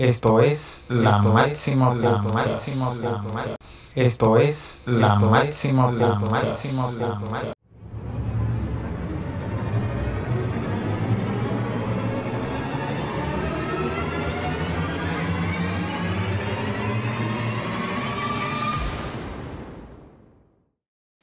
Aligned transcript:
Esto 0.00 0.40
es 0.40 0.82
la 0.88 1.20
máximo 1.20 1.94
la 1.94 2.22
máximo 2.22 2.94
la 3.02 3.54
Esto 3.94 4.38
es 4.38 4.80
la 4.86 5.18
máximo 5.18 5.92
la 5.92 6.18
máximo 6.18 6.90
la 6.92 7.52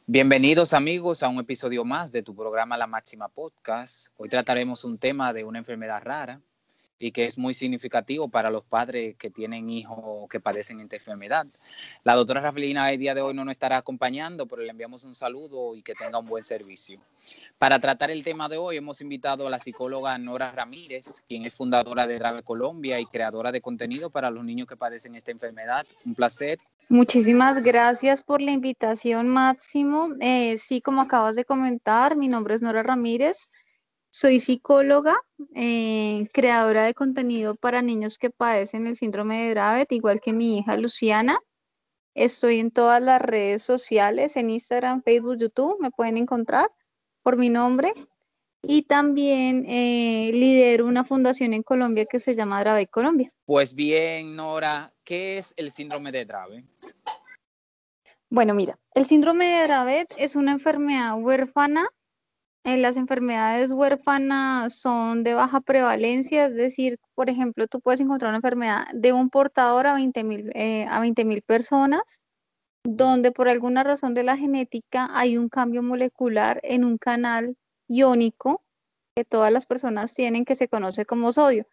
Bienvenidos 0.05 0.73
amigos 0.73 1.23
a 1.23 1.29
un 1.29 1.39
episodio 1.39 1.83
más 1.83 2.11
de 2.11 2.21
tu 2.21 2.35
programa 2.35 2.77
La 2.77 2.85
Máxima 2.85 3.27
Podcast. 3.27 4.09
Hoy 4.17 4.29
trataremos 4.29 4.85
un 4.85 4.99
tema 4.99 5.33
de 5.33 5.43
una 5.43 5.57
enfermedad 5.57 5.99
rara 6.03 6.39
y 6.99 7.11
que 7.11 7.25
es 7.25 7.37
muy 7.37 7.53
significativo 7.53 8.27
para 8.29 8.49
los 8.49 8.63
padres 8.63 9.15
que 9.17 9.29
tienen 9.29 9.69
hijos 9.69 10.27
que 10.29 10.39
padecen 10.39 10.79
esta 10.79 10.95
enfermedad. 10.95 11.47
La 12.03 12.15
doctora 12.15 12.41
Rafaelina 12.41 12.91
el 12.91 12.99
día 12.99 13.13
de 13.13 13.21
hoy 13.21 13.33
no 13.33 13.45
nos 13.45 13.51
estará 13.51 13.77
acompañando, 13.77 14.45
pero 14.47 14.61
le 14.61 14.69
enviamos 14.69 15.03
un 15.03 15.15
saludo 15.15 15.75
y 15.75 15.81
que 15.81 15.93
tenga 15.93 16.19
un 16.19 16.27
buen 16.27 16.43
servicio. 16.43 16.99
Para 17.57 17.79
tratar 17.79 18.11
el 18.11 18.23
tema 18.23 18.49
de 18.49 18.57
hoy 18.57 18.77
hemos 18.77 19.01
invitado 19.01 19.47
a 19.47 19.49
la 19.49 19.59
psicóloga 19.59 20.17
Nora 20.17 20.51
Ramírez, 20.51 21.23
quien 21.27 21.45
es 21.45 21.53
fundadora 21.53 22.07
de 22.07 22.17
Drave 22.17 22.43
Colombia 22.43 22.99
y 22.99 23.05
creadora 23.05 23.51
de 23.51 23.61
contenido 23.61 24.09
para 24.09 24.31
los 24.31 24.43
niños 24.43 24.67
que 24.67 24.77
padecen 24.77 25.15
esta 25.15 25.31
enfermedad. 25.31 25.85
Un 26.05 26.15
placer. 26.15 26.59
Muchísimas 26.89 27.61
gracias 27.63 28.23
por 28.23 28.41
la 28.41 28.51
invitación, 28.51 29.27
Máximo. 29.27 30.09
Eh, 30.21 30.57
sí, 30.57 30.81
como 30.81 31.01
acabas 31.01 31.35
de 31.35 31.43
comentar, 31.43 32.15
mi 32.15 32.27
nombre 32.27 32.55
es 32.55 32.61
Nora 32.61 32.81
Ramírez. 32.81 33.51
Soy 34.09 34.39
psicóloga, 34.39 35.21
eh, 35.53 36.27
creadora 36.33 36.83
de 36.83 36.93
contenido 36.93 37.55
para 37.55 37.81
niños 37.81 38.17
que 38.17 38.29
padecen 38.29 38.87
el 38.87 38.95
síndrome 38.95 39.43
de 39.43 39.49
Dravet, 39.51 39.91
igual 39.91 40.21
que 40.21 40.33
mi 40.33 40.57
hija 40.57 40.77
Luciana. 40.77 41.39
Estoy 42.15 42.59
en 42.59 42.71
todas 42.71 43.01
las 43.01 43.21
redes 43.21 43.61
sociales, 43.61 44.37
en 44.37 44.49
Instagram, 44.49 45.03
Facebook, 45.03 45.37
YouTube, 45.37 45.77
me 45.79 45.91
pueden 45.91 46.17
encontrar 46.17 46.71
por 47.21 47.37
mi 47.37 47.49
nombre. 47.49 47.93
Y 48.63 48.83
también 48.83 49.65
eh, 49.67 50.31
lidero 50.33 50.87
una 50.87 51.03
fundación 51.03 51.53
en 51.53 51.61
Colombia 51.61 52.05
que 52.05 52.19
se 52.19 52.33
llama 52.33 52.59
Dravet 52.59 52.89
Colombia. 52.89 53.31
Pues 53.45 53.75
bien, 53.75 54.35
Nora, 54.35 54.93
¿qué 55.03 55.37
es 55.37 55.53
el 55.57 55.69
síndrome 55.71 56.11
de 56.11 56.25
Dravet? 56.25 56.65
Bueno, 58.29 58.53
mira, 58.55 58.79
el 58.95 59.05
síndrome 59.05 59.45
de 59.45 59.67
Dravet 59.67 60.13
es 60.17 60.35
una 60.35 60.51
enfermedad 60.51 61.17
huérfana 61.19 61.87
las 62.75 62.97
enfermedades 62.97 63.71
huérfanas 63.71 64.75
son 64.75 65.23
de 65.23 65.33
baja 65.33 65.61
prevalencia, 65.61 66.47
es 66.47 66.55
decir, 66.55 66.99
por 67.15 67.29
ejemplo, 67.29 67.67
tú 67.67 67.79
puedes 67.79 68.01
encontrar 68.01 68.29
una 68.29 68.39
enfermedad 68.39 68.87
de 68.93 69.13
un 69.13 69.29
portador 69.29 69.87
a 69.87 69.93
20 69.93 70.23
mil 70.25 70.51
eh, 70.53 70.85
personas, 71.45 72.21
donde 72.83 73.31
por 73.31 73.47
alguna 73.47 73.83
razón 73.83 74.13
de 74.13 74.23
la 74.23 74.35
genética 74.35 75.07
hay 75.13 75.37
un 75.37 75.47
cambio 75.47 75.81
molecular 75.81 76.59
en 76.63 76.83
un 76.83 76.97
canal 76.97 77.55
iónico 77.87 78.61
que 79.15 79.23
todas 79.23 79.51
las 79.53 79.65
personas 79.65 80.13
tienen 80.13 80.43
que 80.43 80.55
se 80.55 80.67
conoce 80.67 81.05
como 81.05 81.31
sodio. 81.31 81.65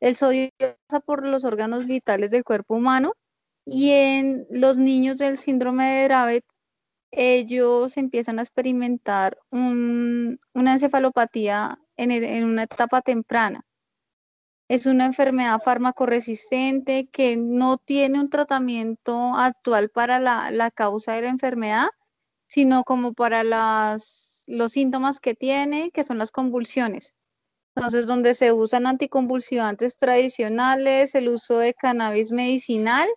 El 0.00 0.16
sodio 0.16 0.50
pasa 0.86 1.00
por 1.00 1.24
los 1.26 1.44
órganos 1.44 1.86
vitales 1.86 2.30
del 2.30 2.44
cuerpo 2.44 2.74
humano 2.74 3.14
y 3.64 3.90
en 3.90 4.46
los 4.50 4.76
niños 4.76 5.16
del 5.16 5.38
síndrome 5.38 5.84
de 5.84 6.04
Dravet 6.04 6.44
ellos 7.12 7.96
empiezan 7.98 8.38
a 8.38 8.42
experimentar 8.42 9.38
una 9.50 10.38
encefalopatía 10.72 11.78
en, 11.96 12.44
una 12.44 12.64
etapa 12.64 13.02
temprana. 13.02 13.64
Es 14.68 14.86
una 14.86 15.04
enfermedad 15.04 15.60
farmacoresistente 15.60 17.08
que 17.12 17.36
no 17.36 17.76
tiene 17.76 18.18
un 18.18 18.30
tratamiento 18.30 19.34
actual 19.36 19.90
para 19.90 20.18
la, 20.18 20.70
causa 20.70 21.12
de 21.12 21.22
la 21.22 21.28
enfermedad, 21.28 21.88
sino 22.46 22.82
como 22.82 23.12
para 23.12 23.44
los 23.44 24.72
síntomas 24.72 25.20
que 25.20 25.34
tiene, 25.34 25.90
que 25.90 26.04
son 26.04 26.16
las 26.16 26.30
convulsiones. 26.32 27.14
Entonces, 27.74 28.06
donde 28.06 28.34
se 28.34 28.52
usan 28.52 28.86
anticonvulsivantes 28.86 29.96
tradicionales, 29.98 31.14
el 31.14 31.28
uso 31.28 31.58
de 31.58 31.74
cannabis 31.74 32.30
medicinal 32.30 33.08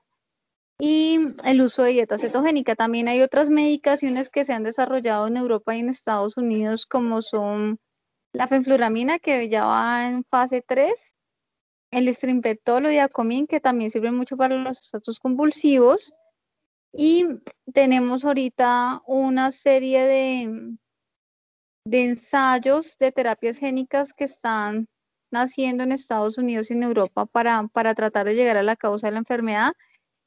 y 0.79 1.19
el 1.45 1.61
uso 1.61 1.83
de 1.83 1.91
dieta 1.91 2.17
cetogénica. 2.17 2.75
También 2.75 3.07
hay 3.07 3.21
otras 3.21 3.49
medicaciones 3.49 4.29
que 4.29 4.43
se 4.43 4.53
han 4.53 4.63
desarrollado 4.63 5.27
en 5.27 5.37
Europa 5.37 5.75
y 5.75 5.79
en 5.79 5.89
Estados 5.89 6.37
Unidos, 6.37 6.85
como 6.85 7.21
son 7.21 7.79
la 8.33 8.47
fenfluramina, 8.47 9.19
que 9.19 9.47
ya 9.49 9.65
va 9.65 10.07
en 10.09 10.23
fase 10.25 10.61
3, 10.65 11.15
el 11.91 12.07
estrimpetol 12.07 12.85
o 12.85 12.89
diacomín, 12.89 13.47
que 13.47 13.61
también 13.61 13.91
sirven 13.91 14.15
mucho 14.15 14.35
para 14.35 14.57
los 14.57 14.81
estatus 14.81 15.19
convulsivos. 15.19 16.13
Y 16.93 17.25
tenemos 17.73 18.25
ahorita 18.25 19.01
una 19.05 19.51
serie 19.51 20.05
de, 20.05 20.75
de 21.85 22.03
ensayos 22.03 22.97
de 22.97 23.11
terapias 23.11 23.59
génicas 23.59 24.13
que 24.13 24.25
están 24.25 24.87
naciendo 25.31 25.83
en 25.83 25.91
Estados 25.91 26.37
Unidos 26.37 26.69
y 26.69 26.73
en 26.73 26.83
Europa 26.83 27.25
para, 27.25 27.67
para 27.67 27.93
tratar 27.93 28.25
de 28.25 28.35
llegar 28.35 28.57
a 28.57 28.63
la 28.63 28.75
causa 28.75 29.07
de 29.07 29.11
la 29.11 29.19
enfermedad 29.19 29.73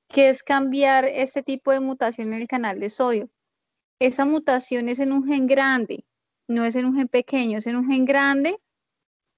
que 0.09 0.31
es 0.31 0.43
cambiar 0.43 1.05
este 1.05 1.43
tipo 1.43 1.73
de 1.73 1.81
mutación 1.81 2.33
en 2.33 2.41
el 2.41 2.49
canal 2.49 2.81
de 2.81 2.91
sodio. 2.91 3.29
Esa 4.01 4.25
mutación 4.25 4.89
es 4.89 4.99
en 5.01 5.13
un 5.13 5.27
gen 5.27 5.47
grande, 5.47 6.05
no 6.49 6.65
es 6.65 6.77
en 6.77 6.87
un 6.87 6.95
gen 6.95 7.09
pequeño, 7.09 7.59
es 7.59 7.67
en 7.67 7.77
un 7.77 7.89
gen 7.89 8.05
grande. 8.05 8.59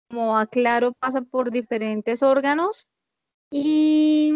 Como 0.09 0.39
aclaro, 0.39 0.93
pasa 0.95 1.23
por 1.23 1.51
diferentes 1.51 2.23
órganos 2.23 2.89
y 3.51 4.33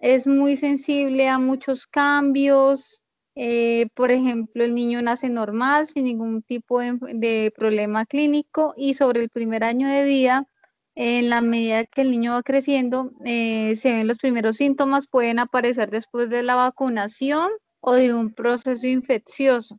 es 0.00 0.26
muy 0.26 0.56
sensible 0.56 1.28
a 1.28 1.38
muchos 1.38 1.86
cambios. 1.86 3.02
Eh, 3.36 3.88
por 3.94 4.10
ejemplo, 4.10 4.64
el 4.64 4.74
niño 4.74 5.02
nace 5.02 5.28
normal, 5.28 5.88
sin 5.88 6.04
ningún 6.04 6.42
tipo 6.42 6.80
de 6.80 7.52
problema 7.56 8.06
clínico 8.06 8.74
y 8.76 8.94
sobre 8.94 9.22
el 9.22 9.30
primer 9.30 9.64
año 9.64 9.88
de 9.88 10.04
vida 10.04 10.48
en 10.94 11.30
la 11.30 11.40
medida 11.40 11.84
que 11.86 12.02
el 12.02 12.10
niño 12.10 12.32
va 12.32 12.42
creciendo, 12.42 13.10
eh, 13.24 13.74
se 13.76 13.92
ven 13.92 14.06
los 14.06 14.18
primeros 14.18 14.56
síntomas, 14.56 15.06
pueden 15.06 15.38
aparecer 15.38 15.90
después 15.90 16.30
de 16.30 16.42
la 16.42 16.54
vacunación 16.54 17.50
o 17.80 17.94
de 17.94 18.14
un 18.14 18.32
proceso 18.32 18.86
infeccioso. 18.86 19.78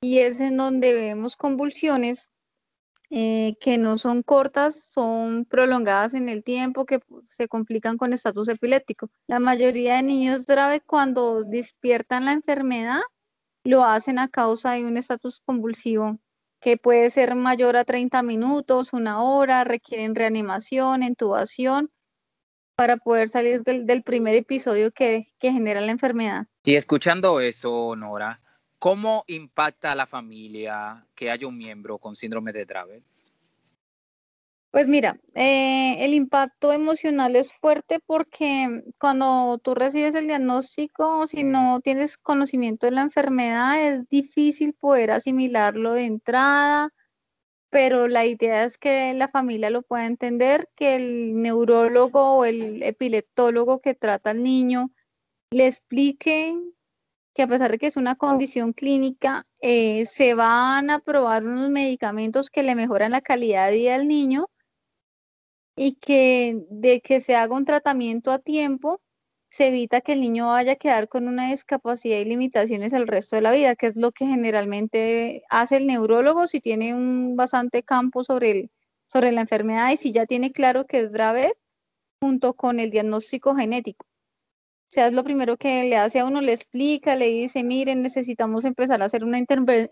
Y 0.00 0.18
es 0.18 0.40
en 0.40 0.56
donde 0.56 0.94
vemos 0.94 1.36
convulsiones 1.36 2.30
eh, 3.10 3.54
que 3.60 3.78
no 3.78 3.96
son 3.98 4.22
cortas, 4.22 4.84
son 4.90 5.46
prolongadas 5.46 6.14
en 6.14 6.28
el 6.28 6.44
tiempo, 6.44 6.84
que 6.84 7.00
se 7.28 7.48
complican 7.48 7.96
con 7.96 8.12
estatus 8.12 8.48
epiléptico. 8.48 9.10
La 9.26 9.38
mayoría 9.38 9.96
de 9.96 10.02
niños 10.02 10.46
graves 10.46 10.82
cuando 10.86 11.44
despiertan 11.44 12.26
la 12.26 12.32
enfermedad 12.32 13.00
lo 13.64 13.84
hacen 13.84 14.18
a 14.18 14.28
causa 14.28 14.72
de 14.72 14.84
un 14.84 14.96
estatus 14.96 15.40
convulsivo 15.40 16.18
que 16.60 16.76
puede 16.76 17.10
ser 17.10 17.34
mayor 17.34 17.76
a 17.76 17.84
30 17.84 18.22
minutos, 18.22 18.92
una 18.92 19.22
hora, 19.22 19.64
requieren 19.64 20.14
reanimación, 20.14 21.02
intubación, 21.02 21.90
para 22.76 22.96
poder 22.96 23.28
salir 23.28 23.62
del, 23.62 24.02
primer 24.02 24.34
episodio 24.36 24.92
que, 24.92 25.24
genera 25.40 25.80
la 25.80 25.90
enfermedad. 25.90 26.46
Y 26.62 26.76
escuchando 26.76 27.40
eso, 27.40 27.96
Nora, 27.96 28.40
¿cómo 28.78 29.24
impacta 29.26 29.92
a 29.92 29.96
la 29.96 30.06
familia 30.06 31.04
que 31.14 31.30
haya 31.30 31.48
un 31.48 31.58
miembro 31.58 31.98
con 31.98 32.14
síndrome 32.14 32.52
de 32.52 32.66
Dravet? 32.66 33.02
Pues 34.70 34.86
mira, 34.86 35.18
eh, 35.34 36.04
el 36.04 36.12
impacto 36.12 36.72
emocional 36.72 37.36
es 37.36 37.52
fuerte 37.54 38.00
porque 38.04 38.82
cuando 38.98 39.58
tú 39.62 39.74
recibes 39.74 40.14
el 40.14 40.26
diagnóstico, 40.26 41.26
si 41.26 41.42
no 41.42 41.80
tienes 41.80 42.18
conocimiento 42.18 42.86
de 42.86 42.92
la 42.92 43.00
enfermedad, 43.02 43.82
es 43.82 44.06
difícil 44.08 44.74
poder 44.74 45.10
asimilarlo 45.10 45.94
de 45.94 46.04
entrada, 46.04 46.90
pero 47.70 48.08
la 48.08 48.26
idea 48.26 48.64
es 48.64 48.78
que 48.78 49.14
la 49.14 49.28
familia 49.28 49.70
lo 49.70 49.82
pueda 49.82 50.06
entender, 50.06 50.68
que 50.76 50.96
el 50.96 51.40
neurólogo 51.42 52.38
o 52.38 52.44
el 52.44 52.82
epileptólogo 52.82 53.80
que 53.80 53.94
trata 53.94 54.30
al 54.30 54.42
niño 54.42 54.90
le 55.50 55.66
explique 55.66 56.56
que 57.34 57.42
a 57.42 57.48
pesar 57.48 57.70
de 57.70 57.78
que 57.78 57.86
es 57.86 57.96
una 57.96 58.16
condición 58.16 58.72
clínica, 58.74 59.46
eh, 59.62 60.06
se 60.06 60.34
van 60.34 60.90
a 60.90 61.00
probar 61.00 61.46
unos 61.46 61.70
medicamentos 61.70 62.50
que 62.50 62.62
le 62.62 62.74
mejoran 62.74 63.12
la 63.12 63.22
calidad 63.22 63.70
de 63.70 63.76
vida 63.76 63.92
del 63.98 64.08
niño 64.08 64.48
y 65.78 65.94
que 65.94 66.66
de 66.70 67.00
que 67.00 67.20
se 67.20 67.36
haga 67.36 67.54
un 67.54 67.64
tratamiento 67.64 68.32
a 68.32 68.40
tiempo, 68.40 69.00
se 69.50 69.68
evita 69.68 70.00
que 70.00 70.12
el 70.12 70.20
niño 70.20 70.48
vaya 70.48 70.72
a 70.72 70.76
quedar 70.76 71.08
con 71.08 71.28
una 71.28 71.50
discapacidad 71.50 72.18
y 72.18 72.24
limitaciones 72.24 72.92
el 72.92 73.06
resto 73.06 73.36
de 73.36 73.42
la 73.42 73.52
vida, 73.52 73.76
que 73.76 73.86
es 73.86 73.96
lo 73.96 74.12
que 74.12 74.26
generalmente 74.26 75.44
hace 75.48 75.78
el 75.78 75.86
neurólogo 75.86 76.48
si 76.48 76.60
tiene 76.60 76.94
un 76.94 77.36
bastante 77.36 77.82
campo 77.82 78.24
sobre, 78.24 78.50
el, 78.50 78.70
sobre 79.06 79.32
la 79.32 79.40
enfermedad 79.42 79.90
y 79.92 79.96
si 79.96 80.12
ya 80.12 80.26
tiene 80.26 80.52
claro 80.52 80.86
que 80.86 81.00
es 81.00 81.12
grave, 81.12 81.54
junto 82.20 82.54
con 82.54 82.80
el 82.80 82.90
diagnóstico 82.90 83.54
genético. 83.54 84.04
O 84.88 84.90
sea, 84.90 85.06
es 85.08 85.12
lo 85.12 85.22
primero 85.24 85.56
que 85.58 85.84
le 85.84 85.96
hace 85.96 86.18
a 86.20 86.24
uno, 86.24 86.40
le 86.40 86.52
explica, 86.54 87.14
le 87.14 87.28
dice, 87.28 87.62
miren, 87.62 88.02
necesitamos 88.02 88.64
empezar 88.64 89.02
a 89.02 89.04
hacer 89.06 89.22
una, 89.22 89.38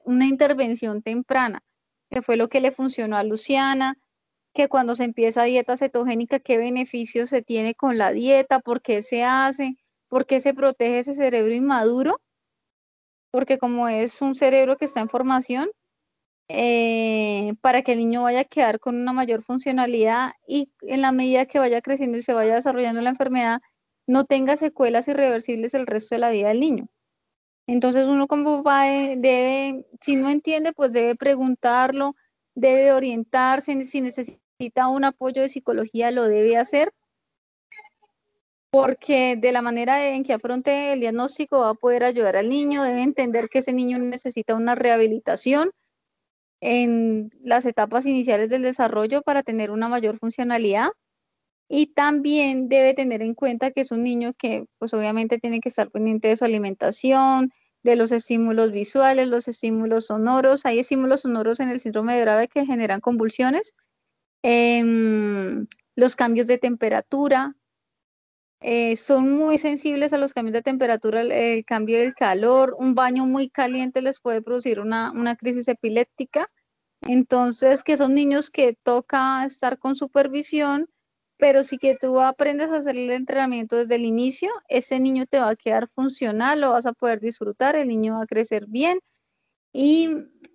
una 0.04 0.26
intervención 0.26 1.02
temprana, 1.02 1.60
que 2.10 2.22
fue 2.22 2.36
lo 2.36 2.48
que 2.48 2.60
le 2.60 2.72
funcionó 2.72 3.16
a 3.16 3.22
Luciana, 3.22 3.98
que 4.56 4.68
cuando 4.68 4.96
se 4.96 5.04
empieza 5.04 5.44
dieta 5.44 5.76
cetogénica, 5.76 6.40
qué 6.40 6.56
beneficios 6.56 7.30
se 7.30 7.42
tiene 7.42 7.74
con 7.74 7.98
la 7.98 8.10
dieta, 8.10 8.58
por 8.60 8.80
qué 8.80 9.02
se 9.02 9.22
hace, 9.22 9.76
por 10.08 10.26
qué 10.26 10.40
se 10.40 10.54
protege 10.54 11.00
ese 11.00 11.14
cerebro 11.14 11.54
inmaduro, 11.54 12.20
porque 13.30 13.58
como 13.58 13.86
es 13.88 14.22
un 14.22 14.34
cerebro 14.34 14.76
que 14.78 14.86
está 14.86 15.00
en 15.00 15.10
formación, 15.10 15.68
eh, 16.48 17.54
para 17.60 17.82
que 17.82 17.92
el 17.92 17.98
niño 17.98 18.22
vaya 18.22 18.40
a 18.40 18.44
quedar 18.44 18.80
con 18.80 18.96
una 18.96 19.12
mayor 19.12 19.42
funcionalidad 19.42 20.32
y 20.48 20.72
en 20.82 21.02
la 21.02 21.12
medida 21.12 21.46
que 21.46 21.58
vaya 21.58 21.82
creciendo 21.82 22.16
y 22.18 22.22
se 22.22 22.32
vaya 22.32 22.54
desarrollando 22.54 23.02
la 23.02 23.10
enfermedad, 23.10 23.60
no 24.06 24.24
tenga 24.24 24.56
secuelas 24.56 25.08
irreversibles 25.08 25.74
el 25.74 25.86
resto 25.86 26.14
de 26.14 26.20
la 26.20 26.30
vida 26.30 26.48
del 26.48 26.60
niño. 26.60 26.88
Entonces 27.66 28.08
uno 28.08 28.26
como 28.26 28.62
papá 28.62 28.84
debe, 28.84 29.84
si 30.00 30.16
no 30.16 30.30
entiende, 30.30 30.72
pues 30.72 30.92
debe 30.92 31.16
preguntarlo, 31.16 32.14
debe 32.54 32.92
orientarse, 32.92 33.82
si 33.84 34.00
necesita 34.00 34.45
un 34.88 35.04
apoyo 35.04 35.42
de 35.42 35.48
psicología, 35.48 36.10
lo 36.10 36.28
debe 36.28 36.56
hacer, 36.56 36.92
porque 38.70 39.36
de 39.36 39.52
la 39.52 39.62
manera 39.62 40.08
en 40.08 40.24
que 40.24 40.32
afronte 40.32 40.92
el 40.92 41.00
diagnóstico 41.00 41.60
va 41.60 41.70
a 41.70 41.74
poder 41.74 42.04
ayudar 42.04 42.36
al 42.36 42.48
niño, 42.48 42.82
debe 42.82 43.02
entender 43.02 43.48
que 43.48 43.60
ese 43.60 43.72
niño 43.72 43.98
necesita 43.98 44.54
una 44.54 44.74
rehabilitación 44.74 45.70
en 46.60 47.30
las 47.42 47.66
etapas 47.66 48.06
iniciales 48.06 48.50
del 48.50 48.62
desarrollo 48.62 49.22
para 49.22 49.42
tener 49.42 49.70
una 49.70 49.88
mayor 49.88 50.18
funcionalidad 50.18 50.88
y 51.68 51.88
también 51.88 52.68
debe 52.68 52.94
tener 52.94 53.22
en 53.22 53.34
cuenta 53.34 53.70
que 53.72 53.80
es 53.82 53.92
un 53.92 54.02
niño 54.02 54.32
que 54.34 54.66
pues 54.78 54.94
obviamente 54.94 55.38
tiene 55.38 55.60
que 55.60 55.68
estar 55.68 55.90
pendiente 55.90 56.28
de 56.28 56.36
su 56.36 56.44
alimentación, 56.44 57.50
de 57.82 57.96
los 57.96 58.12
estímulos 58.12 58.72
visuales, 58.72 59.28
los 59.28 59.48
estímulos 59.48 60.06
sonoros. 60.06 60.66
Hay 60.66 60.80
estímulos 60.80 61.22
sonoros 61.22 61.60
en 61.60 61.70
el 61.70 61.80
síndrome 61.80 62.14
de 62.14 62.20
Grave 62.20 62.48
que 62.48 62.66
generan 62.66 63.00
convulsiones. 63.00 63.74
Em, 64.42 65.66
los 65.96 66.16
cambios 66.16 66.46
de 66.46 66.58
temperatura. 66.58 67.56
Eh, 68.60 68.96
son 68.96 69.32
muy 69.32 69.58
sensibles 69.58 70.12
a 70.12 70.18
los 70.18 70.32
cambios 70.32 70.54
de 70.54 70.62
temperatura, 70.62 71.20
el, 71.20 71.64
cambio 71.64 71.98
del 71.98 72.14
calor. 72.14 72.76
Un 72.78 72.94
baño 72.94 73.26
muy 73.26 73.48
caliente 73.50 74.02
les 74.02 74.20
puede 74.20 74.42
producir 74.42 74.80
una, 74.80 75.36
crisis 75.36 75.68
epiléptica. 75.68 76.50
Entonces, 77.02 77.82
que 77.82 77.96
son 77.96 78.14
niños 78.14 78.50
que 78.50 78.76
toca 78.82 79.44
estar 79.44 79.78
con 79.78 79.94
supervisión 79.96 80.88
pero 81.38 81.62
si 81.62 81.78
que 81.78 81.96
tú 81.96 82.20
aprendes 82.20 82.70
a 82.70 82.76
hacer 82.76 82.96
el 82.96 83.10
entrenamiento 83.10 83.76
desde 83.76 83.96
el 83.96 84.04
inicio, 84.04 84.50
ese 84.68 85.00
niño 85.00 85.26
te 85.26 85.38
va 85.38 85.50
a 85.50 85.56
quedar 85.56 85.88
funcional, 85.88 86.60
lo 86.60 86.70
vas 86.70 86.86
a 86.86 86.92
poder 86.92 87.20
disfrutar, 87.20 87.76
el 87.76 87.88
niño 87.88 88.14
va 88.14 88.22
a 88.22 88.26
crecer 88.26 88.66
bien 88.68 89.00
y 89.72 90.10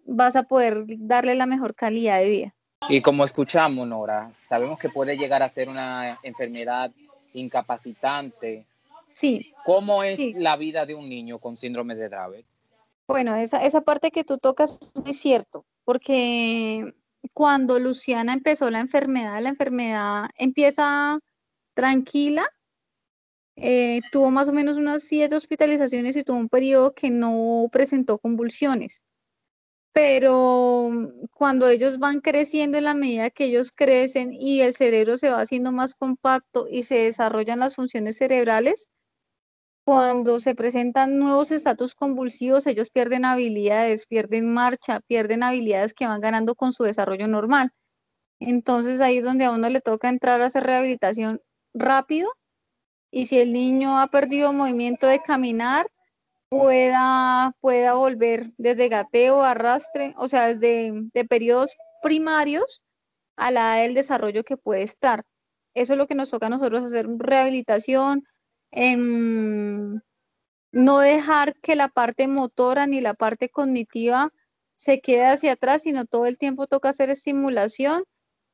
vas 0.05 0.35
a 0.35 0.43
poder 0.43 0.85
darle 0.99 1.35
la 1.35 1.45
mejor 1.45 1.75
calidad 1.75 2.19
de 2.19 2.29
vida. 2.29 2.55
Y 2.89 3.01
como 3.01 3.23
escuchamos, 3.23 3.87
Nora, 3.87 4.31
sabemos 4.41 4.79
que 4.79 4.89
puede 4.89 5.17
llegar 5.17 5.43
a 5.43 5.49
ser 5.49 5.69
una 5.69 6.19
enfermedad 6.23 6.91
incapacitante. 7.33 8.65
Sí. 9.13 9.53
¿Cómo 9.63 10.03
es 10.03 10.19
la 10.35 10.57
vida 10.57 10.85
de 10.85 10.95
un 10.95 11.07
niño 11.07 11.39
con 11.39 11.55
síndrome 11.55 11.95
de 11.95 12.09
Dravet? 12.09 12.45
Bueno, 13.07 13.35
esa, 13.35 13.63
esa 13.63 13.81
parte 13.81 14.11
que 14.11 14.23
tú 14.23 14.37
tocas 14.37 14.79
es 14.81 14.95
muy 14.95 15.13
cierto, 15.13 15.65
porque 15.83 16.93
cuando 17.33 17.77
Luciana 17.79 18.33
empezó 18.33 18.69
la 18.71 18.79
enfermedad, 18.79 19.41
la 19.41 19.49
enfermedad 19.49 20.29
empieza 20.37 21.19
tranquila, 21.73 22.47
eh, 23.57 24.01
tuvo 24.11 24.31
más 24.31 24.47
o 24.47 24.53
menos 24.53 24.77
unas 24.77 25.03
siete 25.03 25.35
hospitalizaciones 25.35 26.15
y 26.15 26.23
tuvo 26.23 26.37
un 26.37 26.49
periodo 26.49 26.93
que 26.93 27.09
no 27.09 27.67
presentó 27.71 28.17
convulsiones. 28.17 29.01
Pero 29.93 30.89
cuando 31.33 31.67
ellos 31.67 31.99
van 31.99 32.21
creciendo 32.21 32.77
en 32.77 32.85
la 32.85 32.93
medida 32.93 33.29
que 33.29 33.45
ellos 33.45 33.71
crecen 33.73 34.33
y 34.33 34.61
el 34.61 34.73
cerebro 34.73 35.17
se 35.17 35.29
va 35.29 35.41
haciendo 35.41 35.71
más 35.71 35.95
compacto 35.95 36.67
y 36.69 36.83
se 36.83 36.95
desarrollan 36.95 37.59
las 37.59 37.75
funciones 37.75 38.17
cerebrales, 38.17 38.89
cuando 39.85 40.39
se 40.39 40.55
presentan 40.55 41.17
nuevos 41.17 41.51
estatus 41.51 41.95
convulsivos, 41.95 42.67
ellos 42.67 42.89
pierden 42.89 43.25
habilidades, 43.25 44.05
pierden 44.05 44.53
marcha, 44.53 45.01
pierden 45.01 45.43
habilidades 45.43 45.93
que 45.93 46.07
van 46.07 46.21
ganando 46.21 46.55
con 46.55 46.71
su 46.73 46.83
desarrollo 46.83 47.27
normal. 47.27 47.71
Entonces 48.39 49.01
ahí 49.01 49.19
es 49.19 49.23
donde 49.25 49.45
a 49.45 49.51
uno 49.51 49.69
le 49.69 49.81
toca 49.81 50.09
entrar 50.09 50.41
a 50.41 50.45
hacer 50.47 50.63
rehabilitación 50.63 51.41
rápido 51.73 52.31
y 53.11 53.27
si 53.27 53.39
el 53.39 53.53
niño 53.53 53.99
ha 53.99 54.07
perdido 54.07 54.53
movimiento 54.53 55.07
de 55.07 55.21
caminar, 55.21 55.87
pueda, 56.51 57.55
pueda 57.61 57.93
volver 57.93 58.51
desde 58.57 58.89
gateo, 58.89 59.41
arrastre, 59.41 60.13
o 60.17 60.27
sea, 60.27 60.47
desde 60.47 60.91
de 61.13 61.25
periodos 61.25 61.71
primarios 62.03 62.83
a 63.37 63.51
la 63.51 63.75
del 63.75 63.93
desarrollo 63.93 64.43
que 64.43 64.57
puede 64.57 64.83
estar. 64.83 65.23
Eso 65.73 65.93
es 65.93 65.97
lo 65.97 66.07
que 66.07 66.15
nos 66.15 66.29
toca 66.29 66.47
a 66.47 66.49
nosotros 66.49 66.83
hacer 66.83 67.07
rehabilitación, 67.07 68.25
en 68.71 70.03
no 70.73 70.99
dejar 70.99 71.55
que 71.61 71.77
la 71.77 71.87
parte 71.87 72.27
motora 72.27 72.85
ni 72.85 72.99
la 72.99 73.13
parte 73.13 73.47
cognitiva 73.47 74.33
se 74.75 74.99
quede 74.99 75.27
hacia 75.27 75.53
atrás, 75.53 75.83
sino 75.83 76.05
todo 76.05 76.25
el 76.25 76.37
tiempo 76.37 76.67
toca 76.67 76.89
hacer 76.89 77.09
estimulación 77.09 78.03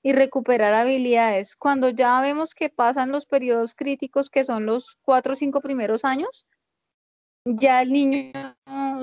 y 0.03 0.13
recuperar 0.13 0.75
habilidades. 0.75 1.55
Cuando 1.55 1.89
ya 1.89 2.21
vemos 2.21 2.53
que 2.53 2.69
pasan 2.69 3.11
los 3.11 3.25
periodos 3.25 3.73
críticos, 3.73 4.29
que 4.29 4.43
son 4.43 4.67
los 4.67 4.97
cuatro 5.01 5.33
o 5.33 5.35
cinco 5.35 5.61
primeros 5.61 6.05
años, 6.05 6.45
ya 7.55 7.81
el 7.81 7.91
niño 7.91 8.31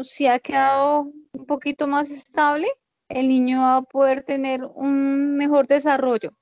se 0.02 0.28
ha 0.28 0.38
quedado 0.38 1.10
un 1.32 1.46
poquito 1.46 1.86
más 1.86 2.10
estable, 2.10 2.68
el 3.08 3.28
niño 3.28 3.60
va 3.60 3.76
a 3.76 3.82
poder 3.82 4.22
tener 4.22 4.64
un 4.64 5.36
mejor 5.36 5.66
desarrollo 5.66 6.32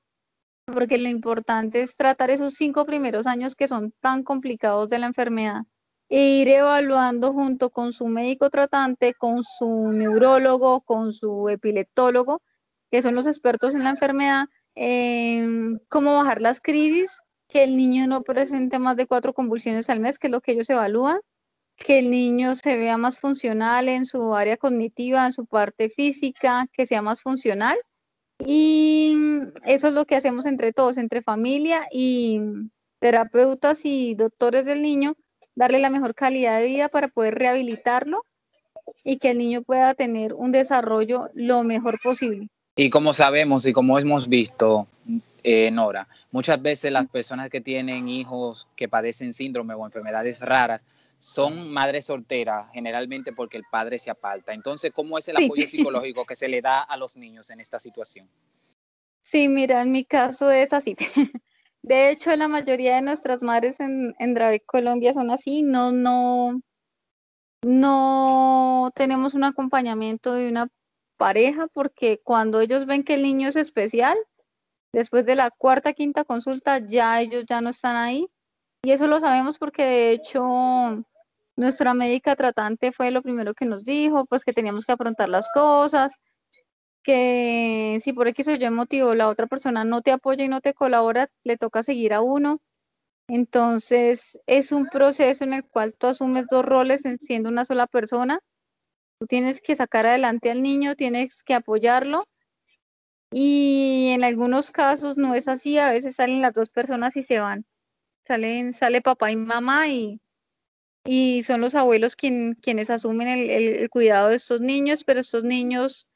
porque 0.65 0.97
lo 0.97 1.09
importante 1.09 1.81
es 1.81 1.95
tratar 1.95 2.29
esos 2.31 2.53
cinco 2.53 2.85
primeros 2.85 3.27
años 3.27 3.55
que 3.55 3.67
son 3.67 3.93
tan 3.99 4.23
complicados 4.23 4.89
de 4.89 4.99
la 4.99 5.07
enfermedad 5.07 5.63
e 6.09 6.41
ir 6.41 6.47
evaluando 6.49 7.33
junto 7.33 7.69
con 7.69 7.91
su 7.91 8.07
médico 8.07 8.49
tratante, 8.49 9.13
con 9.13 9.43
su 9.43 9.91
neurólogo, 9.91 10.81
con 10.81 11.13
su 11.13 11.49
epileptólogo, 11.49 12.41
que 12.91 13.01
son 13.01 13.15
los 13.15 13.25
expertos 13.25 13.73
en 13.73 13.83
la 13.83 13.89
enfermedad, 13.89 14.45
em, 14.75 15.79
cómo 15.89 16.13
bajar 16.13 16.41
las 16.41 16.61
crisis, 16.61 17.21
que 17.47 17.63
el 17.63 17.75
niño 17.75 18.07
no 18.07 18.21
presente 18.23 18.79
más 18.79 18.95
de 18.97 19.07
cuatro 19.07 19.33
convulsiones 19.33 19.89
al 19.89 19.99
mes, 19.99 20.19
que 20.19 20.27
es 20.27 20.31
lo 20.31 20.41
que 20.41 20.53
ellos 20.53 20.69
evalúan, 20.69 21.19
que 21.75 21.99
el 21.99 22.11
niño 22.11 22.55
se 22.55 22.77
vea 22.77 22.97
más 22.97 23.17
funcional 23.17 23.89
en 23.89 24.05
su 24.05 24.35
área 24.35 24.57
cognitiva, 24.57 25.25
en 25.25 25.33
su 25.33 25.45
parte 25.45 25.89
física, 25.89 26.67
que 26.71 26.85
sea 26.85 27.01
más 27.01 27.21
funcional 27.21 27.77
y 28.39 29.17
eso 29.65 29.87
es 29.87 29.93
lo 29.93 30.05
que 30.05 30.15
hacemos 30.15 30.45
entre 30.45 30.73
todos, 30.73 30.97
entre 30.97 31.21
familia 31.21 31.87
y 31.91 32.41
terapeutas 32.99 33.81
y 33.83 34.15
doctores 34.15 34.65
del 34.65 34.81
niño, 34.81 35.15
darle 35.55 35.79
la 35.79 35.89
mejor 35.89 36.15
calidad 36.15 36.59
de 36.59 36.67
vida 36.67 36.89
para 36.89 37.07
poder 37.07 37.35
rehabilitarlo 37.35 38.25
y 39.03 39.17
que 39.17 39.31
el 39.31 39.37
niño 39.37 39.61
pueda 39.61 39.93
tener 39.93 40.33
un 40.33 40.51
desarrollo 40.51 41.29
lo 41.33 41.63
mejor 41.63 41.99
posible. 42.01 42.47
Y 42.75 42.89
como 42.89 43.13
sabemos 43.13 43.65
y 43.65 43.73
como 43.73 43.99
hemos 43.99 44.27
visto, 44.27 44.87
eh, 45.43 45.69
Nora, 45.71 46.07
muchas 46.31 46.61
veces 46.61 46.91
las 46.91 47.07
personas 47.07 47.49
que 47.49 47.61
tienen 47.61 48.09
hijos 48.09 48.67
que 48.75 48.89
padecen 48.89 49.33
síndrome 49.33 49.73
o 49.73 49.85
enfermedades 49.85 50.39
raras 50.39 50.81
son 51.23 51.71
madres 51.71 52.07
solteras, 52.07 52.69
generalmente 52.73 53.31
porque 53.31 53.55
el 53.55 53.63
padre 53.71 53.97
se 53.97 54.11
aparta. 54.11 54.53
Entonces, 54.53 54.91
¿cómo 54.91 55.17
es 55.17 55.25
el 55.29 55.37
apoyo 55.37 55.65
psicológico 55.67 56.25
que 56.25 56.35
se 56.35 56.49
le 56.49 56.61
da 56.61 56.81
a 56.81 56.97
los 56.97 57.15
niños 57.15 57.49
en 57.49 57.61
esta 57.61 57.79
situación? 57.79 58.29
Sí, 59.21 59.47
mira, 59.47 59.81
en 59.81 59.93
mi 59.93 60.03
caso 60.03 60.51
es 60.51 60.73
así. 60.73 60.97
De 61.81 62.09
hecho, 62.09 62.35
la 62.35 62.49
mayoría 62.49 62.95
de 62.95 63.01
nuestras 63.01 63.41
madres 63.41 63.79
en, 63.79 64.13
en 64.19 64.35
Colombia, 64.65 65.13
son 65.13 65.31
así. 65.31 65.61
No, 65.61 65.93
no, 65.93 66.61
no 67.61 68.91
tenemos 68.93 69.33
un 69.33 69.45
acompañamiento 69.45 70.33
de 70.33 70.49
una 70.49 70.67
pareja 71.15 71.67
porque 71.67 72.19
cuando 72.21 72.59
ellos 72.59 72.85
ven 72.85 73.05
que 73.05 73.13
el 73.13 73.21
niño 73.21 73.47
es 73.47 73.55
especial, 73.55 74.17
después 74.91 75.25
de 75.25 75.35
la 75.35 75.51
cuarta, 75.51 75.93
quinta 75.93 76.25
consulta, 76.25 76.79
ya 76.79 77.21
ellos 77.21 77.45
ya 77.47 77.61
no 77.61 77.69
están 77.69 77.95
ahí. 77.95 78.27
Y 78.83 78.91
eso 78.91 79.07
lo 79.07 79.21
sabemos 79.21 79.57
porque 79.57 79.83
de 79.83 80.11
hecho 80.11 81.05
nuestra 81.55 81.93
médica 81.93 82.35
tratante 82.35 82.91
fue 82.91 83.11
lo 83.11 83.21
primero 83.21 83.53
que 83.53 83.65
nos 83.65 83.83
dijo, 83.83 84.25
pues 84.25 84.43
que 84.43 84.53
teníamos 84.53 84.85
que 84.85 84.93
afrontar 84.93 85.29
las 85.29 85.49
cosas, 85.53 86.15
que 87.03 87.99
si 88.01 88.13
por 88.13 88.27
X 88.29 88.47
o 88.47 88.51
Y 88.53 88.69
motivo 88.69 89.15
la 89.15 89.29
otra 89.29 89.47
persona 89.47 89.83
no 89.83 90.01
te 90.01 90.11
apoya 90.11 90.45
y 90.45 90.47
no 90.49 90.61
te 90.61 90.73
colabora, 90.73 91.29
le 91.43 91.57
toca 91.57 91.83
seguir 91.83 92.13
a 92.13 92.21
uno. 92.21 92.61
Entonces 93.27 94.39
es 94.47 94.71
un 94.71 94.87
proceso 94.87 95.43
en 95.43 95.53
el 95.53 95.65
cual 95.65 95.93
tú 95.95 96.07
asumes 96.07 96.47
dos 96.49 96.65
roles 96.65 97.03
siendo 97.19 97.49
una 97.49 97.65
sola 97.65 97.87
persona. 97.87 98.39
Tú 99.19 99.27
tienes 99.27 99.61
que 99.61 99.75
sacar 99.75 100.05
adelante 100.05 100.51
al 100.51 100.61
niño, 100.61 100.95
tienes 100.95 101.43
que 101.43 101.53
apoyarlo. 101.55 102.25
Y 103.31 104.09
en 104.11 104.23
algunos 104.23 104.71
casos 104.71 105.17
no 105.17 105.35
es 105.35 105.47
así, 105.47 105.77
a 105.79 105.91
veces 105.91 106.15
salen 106.15 106.41
las 106.41 106.53
dos 106.53 106.69
personas 106.69 107.15
y 107.17 107.23
se 107.23 107.39
van. 107.39 107.65
Salen, 108.27 108.73
sale 108.73 109.01
papá 109.01 109.31
y 109.31 109.35
mamá 109.35 109.87
y 109.89 110.21
y 111.05 111.43
son 111.43 111.61
los 111.61 111.75
abuelos 111.75 112.15
quienes 112.15 112.89
asumen 112.89 113.27
el, 113.27 113.89
cuidado 113.89 114.29
de 114.29 114.35
estos 114.35 114.61
niños, 114.61 115.03
pero 115.03 115.19
estos 115.19 115.43
niños, 115.43 116.07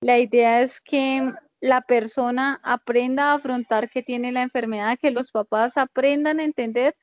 la 0.00 0.18
idea 0.18 0.62
es 0.62 0.80
que 0.80 1.32
la 1.60 1.80
persona 1.82 2.60
aprenda 2.62 3.32
a 3.32 3.34
afrontar 3.34 3.90
que 3.90 4.02
tiene 4.02 4.30
la 4.30 4.42
enfermedad, 4.42 4.98
que 5.00 5.10
los 5.10 5.32
papás 5.32 5.76
aprendan 5.76 6.38
a 6.38 6.44
entender, 6.44 6.96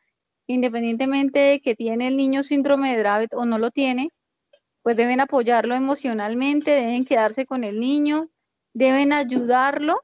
independientemente 0.48 1.40
de 1.40 1.62
que 1.62 1.76
tiene 1.76 2.08
el 2.08 2.16
niño 2.16 2.44
síndrome 2.44 2.96
de 2.96 3.00
Dravet 3.00 3.34
o 3.34 3.46
no 3.46 3.58
lo 3.60 3.72
tiene, 3.72 4.12
pues 4.82 4.96
deben 4.96 5.20
apoyarlo 5.20 5.76
emocionalmente, 5.76 6.72
deben 6.72 7.06
quedarse 7.06 7.46
con 7.46 7.64
el 7.64 7.80
niño, 7.80 8.30
deben 8.74 9.12
ayudarlo 9.12 10.04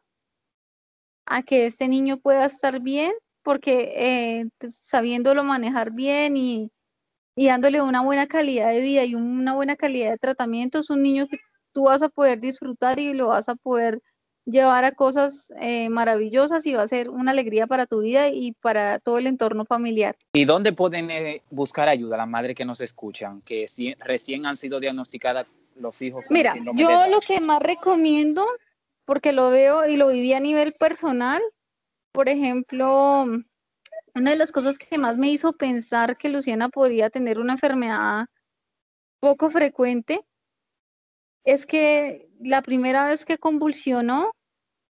a 1.26 1.44
que 1.44 1.66
este 1.66 1.88
niño 1.88 2.20
pueda 2.20 2.46
estar 2.46 2.82
bien, 2.82 3.14
porque 3.44 3.94
eh, 3.96 4.50
sabiéndolo 4.70 5.44
manejar 5.44 5.92
bien 5.92 6.36
y, 6.36 6.72
y 7.36 7.48
dándole 7.48 7.82
una 7.82 8.02
buena 8.02 8.28
calidad 8.28 8.72
de 8.72 8.82
vida 8.82 9.06
y 9.06 9.16
una 9.16 9.54
buena 9.54 9.76
calidad 9.76 10.12
de 10.12 10.18
tratamiento, 10.18 10.80
es 10.80 10.90
un 10.90 11.02
niño 11.02 11.28
que 11.28 11.38
tú 11.72 11.84
vas 11.84 12.02
a 12.04 12.10
poder 12.10 12.40
disfrutar 12.40 13.00
y 13.00 13.14
lo 13.14 13.28
vas 13.28 13.50
a 13.50 13.56
poder 13.56 14.02
llevar 14.46 14.84
a 14.84 14.92
cosas 14.92 15.52
eh, 15.60 15.90
maravillosas 15.90 16.66
y 16.66 16.74
va 16.74 16.84
a 16.84 16.88
ser 16.88 17.10
una 17.10 17.32
alegría 17.32 17.68
para 17.68 17.86
tu 17.86 18.02
vida 18.02 18.30
y 18.30 18.54
para 18.54 19.00
todo 19.00 19.18
el 19.18 19.28
entorno 19.28 19.66
familiar. 19.66 20.16
¿Y 20.34 20.46
dónde 20.46 20.74
pueden 20.74 21.12
eh, 21.12 21.44
buscar 21.50 21.88
ayuda 21.88 22.18
las 22.18 22.28
madres 22.28 22.56
que 22.56 22.66
nos 22.66 22.82
escuchan, 22.82 23.42
que 23.42 23.66
recién 24.00 24.46
han 24.46 24.58
sido 24.58 24.80
diagnosticadas 24.80 25.48
los 25.76 26.02
hijos? 26.02 26.26
Mira, 26.30 26.56
yo 26.74 27.08
lo 27.08 27.20
que 27.22 27.40
más 27.40 27.62
recomiendo, 27.62 28.46
porque 29.06 29.32
lo 29.32 29.52
veo 29.52 29.88
y 29.88 29.96
lo 29.96 30.08
viví 30.10 30.34
a 30.34 30.40
nivel 30.40 30.74
personal, 30.74 31.42
por 32.12 32.28
ejemplo, 32.28 33.26
una 34.16 34.32
de 34.32 34.38
las 34.38 34.52
cosas 34.52 34.78
que 34.78 34.98
más 34.98 35.18
me 35.18 35.30
hizo 35.30 35.54
pensar 35.54 36.18
que 36.18 36.30
Luciana 36.30 36.70
podía 36.70 37.10
tener 37.10 37.40
una 37.40 37.54
enfermedad 37.54 38.28
poco 39.20 39.50
frecuente 39.50 40.26
es 41.44 41.66
que 41.66 42.30
la 42.40 42.62
primera 42.62 43.06
vez 43.06 43.26
que 43.26 43.38
convulsionó 43.38 44.34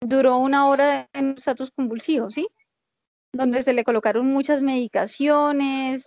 duró 0.01 0.39
una 0.39 0.67
hora 0.67 1.09
en 1.13 1.35
estatus 1.37 1.71
convulsivo, 1.71 2.31
¿sí? 2.31 2.49
Donde 3.33 3.63
se 3.63 3.73
le 3.73 3.85
colocaron 3.85 4.27
muchas 4.27 4.63
medicaciones, 4.63 6.07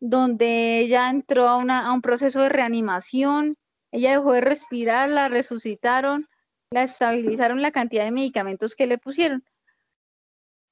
donde 0.00 0.80
ella 0.80 1.10
entró 1.10 1.48
a, 1.48 1.78
a 1.78 1.92
un 1.92 2.02
proceso 2.02 2.40
de 2.40 2.48
reanimación, 2.48 3.56
ella 3.90 4.12
dejó 4.12 4.32
de 4.32 4.40
respirar, 4.40 5.10
la 5.10 5.28
resucitaron, 5.28 6.28
la 6.70 6.84
estabilizaron 6.84 7.60
la 7.60 7.72
cantidad 7.72 8.04
de 8.04 8.10
medicamentos 8.10 8.74
que 8.74 8.86
le 8.86 8.98
pusieron. 8.98 9.44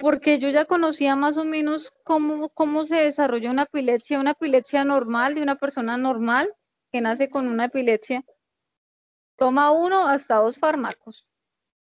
Porque 0.01 0.39
yo 0.39 0.49
ya 0.49 0.65
conocía 0.65 1.15
más 1.15 1.37
o 1.37 1.45
menos 1.45 1.93
cómo, 2.03 2.49
cómo 2.49 2.87
se 2.87 2.97
desarrolla 2.97 3.51
una 3.51 3.63
epilepsia, 3.63 4.19
una 4.19 4.31
epilepsia 4.33 4.83
normal 4.83 5.35
de 5.35 5.43
una 5.43 5.57
persona 5.57 5.97
normal 5.97 6.53
que 6.91 7.01
nace 7.01 7.29
con 7.29 7.47
una 7.47 7.67
epilepsia 7.67 8.25
toma 9.41 9.71
uno 9.71 10.07
hasta 10.07 10.37
dos 10.37 10.59
fármacos 10.59 11.27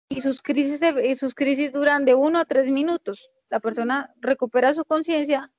y 0.09 0.21
sus 0.21 0.41
crisis, 0.41 0.81
y 1.03 1.15
sus 1.15 1.35
crisis 1.35 1.71
duran 1.71 2.03
de 2.03 2.15
uno 2.15 2.39
a 2.39 2.45
tres 2.45 2.69
minutos. 2.69 3.29
La 3.49 3.59
persona 3.59 4.11
recupera 4.19 4.73
su 4.73 4.83
conciencia, 4.83 5.51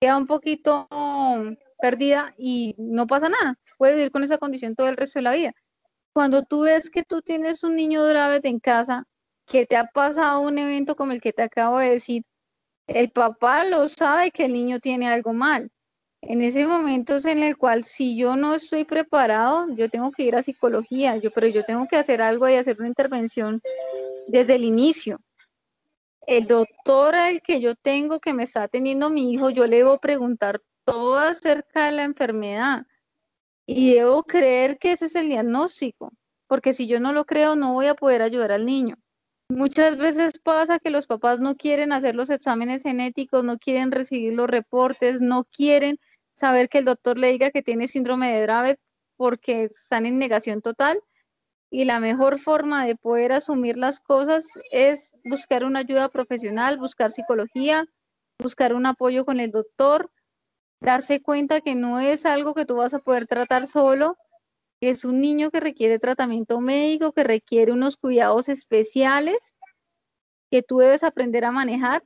queda 0.00 0.16
un 0.16 0.26
poquito 0.26 0.88
perdida 1.78 2.34
y 2.38 2.74
no 2.78 3.06
pasa 3.06 3.28
nada. 3.28 3.58
Puede 3.76 3.94
vivir 3.94 4.10
con 4.10 4.24
esa 4.24 4.38
condición 4.38 4.74
todo 4.74 4.88
el 4.88 4.96
resto 4.96 5.18
de 5.18 5.22
la 5.24 5.34
vida. 5.34 5.52
Cuando 6.14 6.44
tú 6.44 6.62
ves 6.62 6.88
que 6.88 7.02
tú 7.02 7.20
tienes 7.20 7.62
un 7.62 7.76
niño 7.76 8.02
grave 8.04 8.40
en 8.44 8.58
casa, 8.58 9.06
que 9.46 9.66
te 9.66 9.76
ha 9.76 9.84
pasado 9.84 10.40
un 10.40 10.58
evento 10.58 10.96
como 10.96 11.12
el 11.12 11.20
que 11.20 11.32
te 11.32 11.42
acabo 11.42 11.78
de 11.78 11.90
decir, 11.90 12.22
el 12.86 13.10
papá 13.10 13.64
lo 13.64 13.88
sabe 13.88 14.30
que 14.30 14.46
el 14.46 14.52
niño 14.52 14.80
tiene 14.80 15.08
algo 15.08 15.32
mal 15.32 15.70
en 16.26 16.42
ese 16.42 16.66
momento 16.66 17.16
en 17.24 17.42
el 17.42 17.56
cual 17.56 17.84
si 17.84 18.16
yo 18.16 18.36
no 18.36 18.54
estoy 18.54 18.84
preparado, 18.84 19.66
yo 19.74 19.88
tengo 19.88 20.10
que 20.10 20.24
ir 20.24 20.36
a 20.36 20.42
psicología, 20.42 21.16
yo, 21.16 21.30
pero 21.30 21.46
yo 21.48 21.64
tengo 21.64 21.86
que 21.86 21.96
hacer 21.96 22.22
algo 22.22 22.48
y 22.48 22.54
hacer 22.54 22.76
una 22.78 22.88
intervención 22.88 23.60
desde 24.26 24.54
el 24.54 24.64
inicio. 24.64 25.20
El 26.26 26.46
doctor 26.46 27.14
al 27.14 27.42
que 27.42 27.60
yo 27.60 27.74
tengo 27.74 28.20
que 28.20 28.32
me 28.32 28.44
está 28.44 28.62
atendiendo 28.62 29.10
mi 29.10 29.32
hijo, 29.32 29.50
yo 29.50 29.66
le 29.66 29.78
debo 29.78 29.98
preguntar 29.98 30.62
todo 30.84 31.18
acerca 31.18 31.86
de 31.86 31.92
la 31.92 32.04
enfermedad 32.04 32.86
y 33.66 33.94
debo 33.94 34.22
creer 34.22 34.78
que 34.78 34.92
ese 34.92 35.06
es 35.06 35.14
el 35.14 35.28
diagnóstico, 35.28 36.12
porque 36.46 36.72
si 36.72 36.86
yo 36.86 37.00
no 37.00 37.12
lo 37.12 37.26
creo 37.26 37.56
no 37.56 37.74
voy 37.74 37.86
a 37.86 37.94
poder 37.94 38.22
ayudar 38.22 38.52
al 38.52 38.64
niño. 38.64 38.96
Muchas 39.50 39.98
veces 39.98 40.38
pasa 40.38 40.78
que 40.78 40.88
los 40.90 41.06
papás 41.06 41.38
no 41.38 41.54
quieren 41.56 41.92
hacer 41.92 42.14
los 42.14 42.30
exámenes 42.30 42.82
genéticos, 42.82 43.44
no 43.44 43.58
quieren 43.58 43.92
recibir 43.92 44.32
los 44.32 44.48
reportes, 44.48 45.20
no 45.20 45.44
quieren 45.44 45.98
saber 46.34 46.68
que 46.68 46.78
el 46.78 46.86
doctor 46.86 47.18
le 47.18 47.30
diga 47.30 47.50
que 47.50 47.62
tiene 47.62 47.86
síndrome 47.86 48.32
de 48.32 48.42
Dravet 48.42 48.80
porque 49.16 49.64
están 49.64 50.06
en 50.06 50.18
negación 50.18 50.62
total. 50.62 50.98
Y 51.70 51.84
la 51.84 52.00
mejor 52.00 52.38
forma 52.38 52.86
de 52.86 52.96
poder 52.96 53.32
asumir 53.32 53.76
las 53.76 54.00
cosas 54.00 54.46
es 54.70 55.14
buscar 55.24 55.64
una 55.64 55.80
ayuda 55.80 56.08
profesional, 56.08 56.78
buscar 56.78 57.10
psicología, 57.10 57.86
buscar 58.38 58.74
un 58.74 58.86
apoyo 58.86 59.24
con 59.24 59.40
el 59.40 59.50
doctor, 59.50 60.10
darse 60.80 61.20
cuenta 61.20 61.60
que 61.60 61.74
no 61.74 62.00
es 62.00 62.26
algo 62.26 62.54
que 62.54 62.64
tú 62.64 62.76
vas 62.76 62.94
a 62.94 63.00
poder 63.00 63.26
tratar 63.26 63.66
solo, 63.66 64.16
es 64.90 65.04
un 65.04 65.20
niño 65.20 65.50
que 65.50 65.60
requiere 65.60 65.98
tratamiento 65.98 66.60
médico, 66.60 67.12
que 67.12 67.24
requiere 67.24 67.72
unos 67.72 67.96
cuidados 67.96 68.48
especiales 68.48 69.54
que 70.50 70.62
tú 70.62 70.78
debes 70.78 71.02
aprender 71.02 71.44
a 71.44 71.50
manejar, 71.50 72.04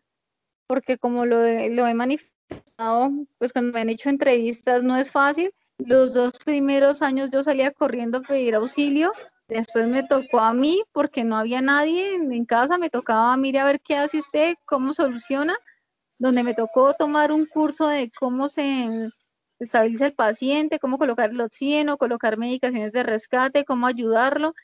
porque 0.67 0.99
como 0.99 1.27
lo, 1.27 1.37
lo 1.37 1.87
he 1.87 1.95
manifestado, 1.95 3.11
pues 3.39 3.53
cuando 3.53 3.73
me 3.73 3.81
han 3.81 3.91
hecho 3.91 4.09
entrevistas 4.09 4.83
no 4.83 4.97
es 4.97 5.11
fácil. 5.11 5.53
Los 5.79 6.13
dos 6.13 6.39
primeros 6.39 7.03
años 7.03 7.31
yo 7.31 7.43
salía 7.43 7.71
corriendo 7.71 8.19
a 8.19 8.23
pedir 8.23 8.55
auxilio, 8.55 9.13
después 9.49 9.89
me 9.89 10.03
tocó 10.03 10.41
a 10.41 10.53
mí 10.53 10.83
porque 10.93 11.25
no 11.25 11.37
había 11.37 11.63
nadie 11.63 12.15
en, 12.15 12.45
casa, 12.45 12.79
me 12.79 12.91
tocaba, 12.91 13.37
mire 13.37 13.61
a 13.61 13.65
ver 13.65 13.81
qué 13.81 13.97
hace 13.97 14.19
usted, 14.19 14.55
cómo 14.65 14.93
soluciona, 14.93 15.57
donde 16.19 16.43
me 16.43 16.55
tocó 16.55 16.95
tomar 16.95 17.33
un 17.33 17.47
curso 17.47 17.87
de 17.87 18.11
cómo 18.19 18.49
se 18.49 19.11
estabiliza 19.59 20.07
el 20.07 20.15
paciente, 20.15 20.79
cómo 20.79 20.99
colocar 20.99 21.31
el 21.31 21.41
oxígeno, 21.41 21.99
colocar 21.99 22.39
medicaciones 22.39 22.93
de 22.93 23.03
rescate, 23.03 23.65
cómo 23.65 23.87
ayudarlo. 23.87 24.55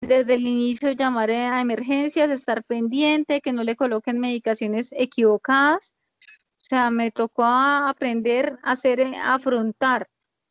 Desde 0.00 0.34
el 0.34 0.46
inicio 0.46 0.92
llamar 0.92 1.30
a 1.30 1.60
emergencias, 1.60 2.30
estar 2.30 2.64
pendiente, 2.64 3.40
que 3.40 3.52
no 3.52 3.64
le 3.64 3.76
coloquen 3.76 4.18
medicaciones 4.18 4.94
equivocadas 4.96 5.94
sea, 6.70 6.90
me 6.90 7.10
tocó 7.10 7.44
aprender 7.44 8.58
a 8.62 8.72
hacer, 8.72 9.00
eh, 9.00 9.16
afrontar, 9.16 10.08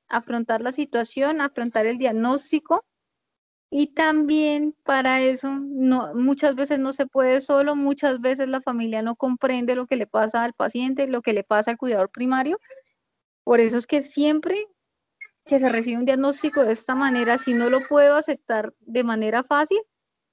afrontar 0.10 0.62
la 0.62 0.72
situación, 0.74 1.42
afrontar 1.42 1.86
el 1.86 1.98
diagnóstico. 1.98 2.86
Y 3.72 3.88
también 3.94 4.76
para 4.84 5.22
eso 5.22 5.52
muchas 5.52 6.56
veces 6.56 6.80
no 6.80 6.92
se 6.94 7.06
puede 7.06 7.42
solo, 7.42 7.76
muchas 7.76 8.20
veces 8.20 8.48
la 8.48 8.62
familia 8.62 9.02
no 9.04 9.16
comprende 9.16 9.76
lo 9.76 9.86
que 9.88 9.96
le 9.96 10.08
pasa 10.08 10.44
al 10.44 10.54
paciente, 10.54 11.08
lo 11.08 11.22
que 11.22 11.34
le 11.34 11.44
pasa 11.44 11.72
al 11.72 11.78
cuidador 11.78 12.10
primario. 12.10 12.60
Por 13.44 13.60
eso 13.60 13.78
es 13.78 13.88
que 13.88 14.02
siempre 14.02 14.68
que 15.46 15.60
se 15.60 15.70
recibe 15.70 15.98
un 15.98 16.06
diagnóstico 16.06 16.64
de 16.64 16.74
esta 16.74 16.96
manera, 16.96 17.38
si 17.38 17.54
no 17.54 17.70
lo 17.70 17.80
puedo 17.82 18.16
aceptar 18.16 18.74
de 18.80 19.04
manera 19.04 19.44
fácil, 19.44 19.80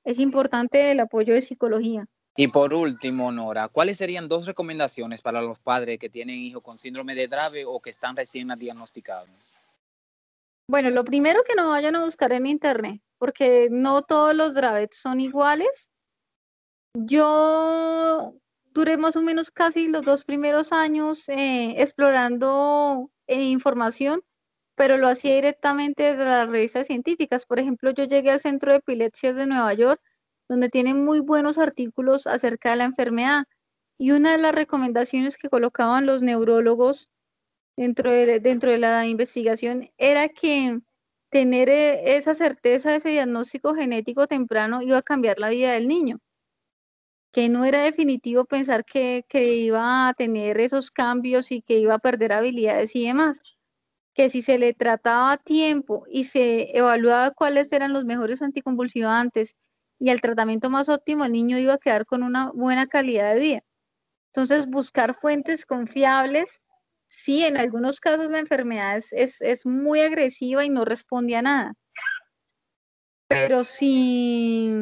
es 0.05 0.19
importante 0.19 0.91
el 0.91 1.01
apoyo 1.01 1.35
de 1.35 1.43
psicología. 1.43 2.07
Y 2.37 2.49
por 2.49 2.75
último, 2.75 3.33
Nora, 3.33 3.69
¿cuáles 3.69 3.97
serían 3.97 4.29
dos 4.29 4.45
recomendaciones 4.45 5.23
para 5.23 5.41
los 5.41 5.59
padres 5.59 5.99
que 5.99 6.11
tienen 6.11 6.37
hijos 6.37 6.63
con 6.63 6.77
síndrome 6.77 7.15
de 7.15 7.29
Dravet 7.29 7.65
o 7.67 7.81
que 7.81 7.91
están 7.91 8.15
recién 8.15 8.49
diagnosticados? 8.59 9.31
Bueno, 10.69 10.91
lo 10.91 11.05
primero 11.05 11.43
que 11.45 11.55
no 11.55 11.71
vayan 11.71 11.97
a 11.97 12.05
buscar 12.05 12.33
en 12.33 12.45
internet, 12.45 13.01
porque 13.19 13.69
no 13.71 14.03
todos 14.03 14.35
los 14.35 14.55
Dravet 14.55 14.93
son 14.93 15.21
iguales. 15.21 15.91
Yo 16.95 18.35
duré 18.77 18.97
más 18.99 19.17
o 19.17 19.23
menos 19.23 19.51
casi 19.51 19.89
los 19.89 20.05
dos 20.05 20.23
primeros 20.25 20.73
años 20.73 21.29
eh, 21.29 21.75
explorando 21.83 23.11
eh, 23.27 23.43
información, 23.45 24.23
pero 24.77 24.99
lo 24.99 25.09
hacía 25.09 25.35
directamente 25.35 26.03
desde 26.05 26.25
las 26.25 26.49
revistas 26.51 26.87
científicas. 26.87 27.47
Por 27.47 27.59
ejemplo, 27.59 27.91
yo 27.93 28.05
llegué 28.05 28.31
al 28.31 28.41
Centro 28.41 28.73
de 28.73 28.79
Epilepsias 28.79 29.35
de 29.35 29.47
Nueva 29.47 29.73
York 29.75 30.01
donde 30.49 30.69
tienen 30.69 31.05
muy 31.05 31.21
buenos 31.21 31.59
artículos 31.59 32.27
acerca 32.27 32.71
de 32.71 32.77
la 32.77 32.85
enfermedad. 32.85 33.45
Y 33.99 34.13
una 34.13 34.33
de 34.33 34.39
las 34.39 34.55
recomendaciones 34.55 35.37
que 35.39 35.49
colocaban 35.49 36.07
los 36.07 36.23
neurólogos 36.23 37.09
dentro 37.77 38.13
de, 38.13 38.41
dentro 38.41 38.71
de 38.71 38.79
la 38.79 39.07
investigación 39.07 39.91
era 39.99 40.29
que 40.29 40.81
tener 41.31 41.69
eh, 41.69 42.17
esa 42.17 42.35
certeza, 42.35 42.95
ese 42.95 43.11
diagnóstico 43.11 43.75
genético 43.75 44.27
temprano 44.27 44.83
iba 44.83 44.99
a 44.99 45.03
cambiar 45.03 45.39
la 45.39 45.51
vida 45.51 45.73
del 45.73 45.89
niño. 45.89 46.19
Que 47.37 47.51
no 47.51 47.67
era 47.67 47.83
definitivo 47.83 48.47
pensar 48.47 48.87
que, 48.87 49.27
que 49.29 49.57
iba 49.57 50.09
a 50.09 50.15
tener 50.15 50.59
esos 50.59 50.91
cambios 50.91 51.53
y 51.53 51.61
que 51.61 51.77
iba 51.77 51.93
a 51.93 51.99
perder 51.99 52.33
habilidades 52.33 52.97
y 52.97 53.07
demás. 53.07 53.59
Que 54.15 54.31
si 54.31 54.41
se 54.41 54.57
le 54.57 54.73
trataba 54.73 55.33
a 55.33 55.37
tiempo 55.37 56.07
y 56.11 56.25
se 56.25 56.75
evaluaba 56.75 57.33
cuáles 57.33 57.71
eran 57.73 57.93
los 57.93 58.07
mejores 58.07 58.41
anticonvulsivantes 58.41 59.55
y 59.99 60.09
el 60.09 60.23
tratamiento 60.23 60.71
más 60.71 60.89
óptimo, 60.89 61.27
el 61.27 61.33
niño 61.33 61.59
iba 61.59 61.75
a 61.75 61.79
quedar 61.79 62.07
con 62.07 62.23
una 62.23 62.53
buena 62.53 62.87
calidad 62.87 63.35
de 63.35 63.41
vida. 63.41 63.61
Entonces, 64.29 64.67
buscar 64.67 65.15
fuentes 65.21 65.67
confiables. 65.67 66.63
Sí, 67.05 67.45
en 67.45 67.59
algunos 67.59 68.01
casos 68.01 68.31
la 68.31 68.39
enfermedad 68.39 68.99
es, 69.13 69.67
muy 69.67 70.01
agresiva 70.01 70.65
y 70.65 70.71
no 70.71 70.87
responde 70.87 71.37
a 71.37 71.43
nada. 71.43 71.75
Pero 73.29 73.63
si, 73.63 74.73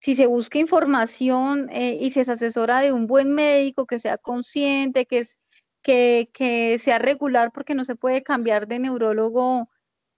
si 0.00 0.14
se 0.14 0.26
busca 0.26 0.58
información 0.58 1.68
eh, 1.70 1.98
y 2.00 2.10
se 2.10 2.22
asesora 2.22 2.80
de 2.80 2.92
un 2.92 3.06
buen 3.06 3.32
médico 3.32 3.86
que 3.86 3.98
sea 3.98 4.16
consciente, 4.18 5.06
que, 5.06 5.20
es, 5.20 5.38
que, 5.82 6.30
que 6.32 6.78
sea 6.78 6.98
regular, 6.98 7.52
porque 7.52 7.74
no 7.74 7.84
se 7.84 7.96
puede 7.96 8.22
cambiar 8.22 8.66
de 8.66 8.78
neurólogo, 8.78 9.68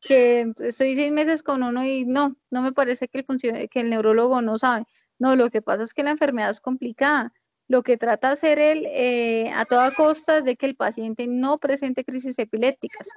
que 0.00 0.52
estoy 0.60 0.94
seis 0.94 1.12
meses 1.12 1.42
con 1.42 1.62
uno 1.62 1.84
y 1.84 2.04
no, 2.04 2.36
no 2.50 2.62
me 2.62 2.72
parece 2.72 3.08
que 3.08 3.18
el, 3.18 3.68
que 3.68 3.80
el 3.80 3.90
neurólogo 3.90 4.40
no 4.40 4.58
sabe. 4.58 4.84
No, 5.18 5.36
lo 5.36 5.50
que 5.50 5.62
pasa 5.62 5.82
es 5.84 5.94
que 5.94 6.02
la 6.04 6.10
enfermedad 6.12 6.50
es 6.50 6.60
complicada. 6.60 7.32
Lo 7.68 7.82
que 7.82 7.96
trata 7.96 8.28
de 8.28 8.32
hacer 8.34 8.58
él 8.58 8.86
eh, 8.88 9.50
a 9.54 9.64
toda 9.64 9.92
costa 9.92 10.38
es 10.38 10.44
de 10.44 10.56
que 10.56 10.66
el 10.66 10.76
paciente 10.76 11.26
no 11.26 11.58
presente 11.58 12.04
crisis 12.04 12.38
epilépticas 12.38 13.08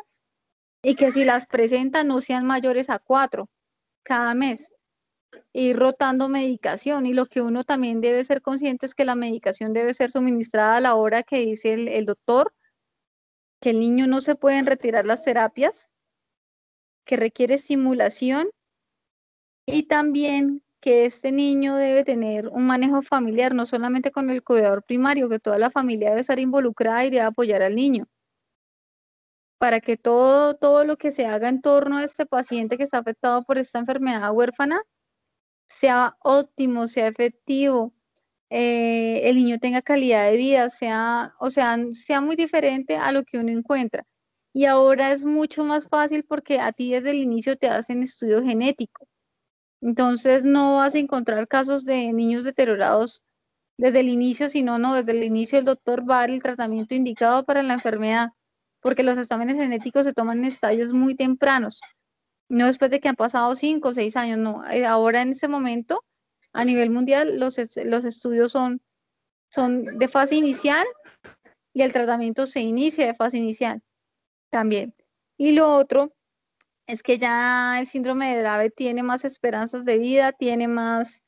y 0.84 0.95
que 0.95 1.12
si 1.12 1.25
las 1.25 1.45
presenta 1.45 2.03
no 2.03 2.22
sean 2.22 2.45
mayores 2.45 2.89
a 2.89 3.00
cuatro 3.00 3.50
cada 4.03 4.36
mes 4.36 4.72
ir 5.54 5.77
rotando 5.77 6.30
medicación 6.30 7.06
y 7.06 7.13
lo 7.13 7.25
que 7.25 7.42
uno 7.42 7.63
también 7.63 8.01
debe 8.01 8.24
ser 8.24 8.42
consciente 8.42 8.86
es 8.86 8.96
que 8.96 9.06
la 9.06 9.15
medicación 9.15 9.74
debe 9.74 9.94
ser 9.94 10.12
suministrada 10.12 10.77
a 10.77 10.82
la 10.82 10.96
hora 10.96 11.24
que 11.24 11.39
dice 11.39 11.74
el, 11.74 12.06
doctor, 12.06 12.54
que 13.62 13.72
el 13.72 13.80
niño 13.80 14.08
no 14.08 14.22
se 14.22 14.36
pueden 14.36 14.65
retirar 14.65 15.06
las 15.06 15.24
terapias, 15.24 15.89
que 17.06 17.18
requiere 17.18 17.58
simulación 17.58 18.50
y 19.65 19.84
también 19.84 20.63
que 20.80 21.06
este 21.06 21.32
niño 21.32 21.75
debe 21.75 22.04
tener 22.04 22.48
un 22.50 22.65
manejo 22.68 23.01
familiar, 23.01 23.56
no 23.56 23.65
solamente 23.65 24.12
con 24.12 24.30
el 24.30 24.44
cuidador 24.44 24.84
primario, 24.84 25.30
que 25.30 25.39
toda 25.39 25.58
la 25.58 25.70
familia 25.70 26.10
debe 26.10 26.22
estar 26.22 26.39
involucrada 26.39 27.06
y 27.06 27.10
debe 27.10 27.24
apoyar 27.24 27.62
al 27.62 27.75
niño 27.75 28.08
para 29.58 29.80
que 29.80 29.98
todo, 29.98 30.56
todo 30.56 30.84
lo 30.84 30.98
que 30.98 31.12
se 31.12 31.25
haga 31.25 31.50
en 31.50 31.62
torno 31.62 31.98
a 31.98 32.04
este 32.04 32.25
paciente 32.25 32.77
que 32.77 32.84
está 32.84 33.00
afectado 33.00 33.44
por 33.44 33.58
esta 33.58 33.80
enfermedad 33.80 34.32
huérfana 34.32 34.84
sea 35.67 36.17
óptimo, 36.22 36.88
sea 36.88 37.07
efectivo, 37.07 37.93
eh, 38.50 39.22
el 39.29 39.38
niño 39.38 39.60
tenga 39.60 39.81
calidad 39.81 40.31
de 40.31 40.38
vida, 40.38 40.69
sea, 40.69 41.34
o 41.39 41.50
sea, 41.50 41.77
sea 41.93 42.22
muy 42.22 42.36
diferente 42.36 42.95
a 42.98 43.12
lo 43.12 43.24
que 43.24 43.38
uno 43.39 43.51
encuentra. 43.51 44.05
Y 44.53 44.65
ahora 44.65 45.12
es 45.12 45.25
mucho 45.25 45.65
más 45.65 45.88
fácil 45.89 46.24
porque 46.25 46.60
a 46.60 46.72
ti 46.72 46.91
desde 46.91 47.12
el 47.12 47.17
inicio 47.17 47.57
te 47.57 47.67
hacen 47.67 48.03
estudio 48.03 48.43
genético. 48.43 49.07
Entonces 49.81 50.45
no 50.45 50.77
vas 50.77 50.95
a 50.95 51.00
encontrar 51.00 51.48
casos 51.48 51.86
de 51.86 52.13
niños 52.13 52.45
deteriorados 52.45 53.24
desde 53.77 54.01
el 54.01 54.10
inicio, 54.10 54.50
sino 54.50 54.79
no, 54.79 54.95
desde 54.95 55.12
el 55.12 55.24
inicio 55.24 55.60
el 55.60 55.65
doctor 55.65 56.10
va 56.10 56.17
a 56.17 56.22
dar 56.22 56.29
el 56.31 56.43
tratamiento 56.43 56.95
indicado 56.95 57.45
para 57.45 57.63
la 57.63 57.74
enfermedad, 57.75 58.29
porque 58.81 59.03
los 59.03 59.17
exámenes 59.17 59.57
genéticos 59.57 60.05
se 60.05 60.13
toman 60.13 60.39
en 60.39 60.45
estadios 60.45 60.93
muy 60.93 61.15
tempranos 61.15 61.81
no 62.50 62.68
después 62.68 62.92
de 62.92 63.00
que 63.00 63.10
han 63.10 63.16
pasado 63.16 63.56
cinco 63.56 63.90
o 63.90 63.94
seis 63.94 64.16
años, 64.16 64.38
no. 64.38 64.68
Eh, 64.70 64.86
ahora 64.86 65.22
en 65.22 65.30
este 65.30 65.48
momento, 65.48 66.04
a 66.54 66.64
nivel 66.64 66.90
mundial, 66.90 67.40
los, 67.40 67.58
los 67.84 68.06
estudios 68.06 68.52
son, 68.52 68.82
son 69.52 69.84
de 69.86 70.08
fase 70.08 70.36
inicial 70.36 70.86
y 71.74 71.82
el 71.82 71.92
tratamiento 71.92 72.48
se 72.48 72.62
inicia 72.62 73.06
de 73.06 73.14
fase 73.14 73.38
inicial 73.38 73.82
también. 74.52 74.94
Y 75.38 75.54
lo 75.54 75.74
otro 75.74 76.14
es 76.88 77.04
que 77.04 77.18
ya 77.18 77.80
el 77.80 77.88
síndrome 77.88 78.36
de 78.36 78.42
Dravet 78.42 78.74
tiene 78.75 79.04
más 79.04 79.25
esperanzas 79.25 79.84
de 79.84 79.98
vida, 79.98 80.32
tiene 80.32 80.68
más, 80.68 81.24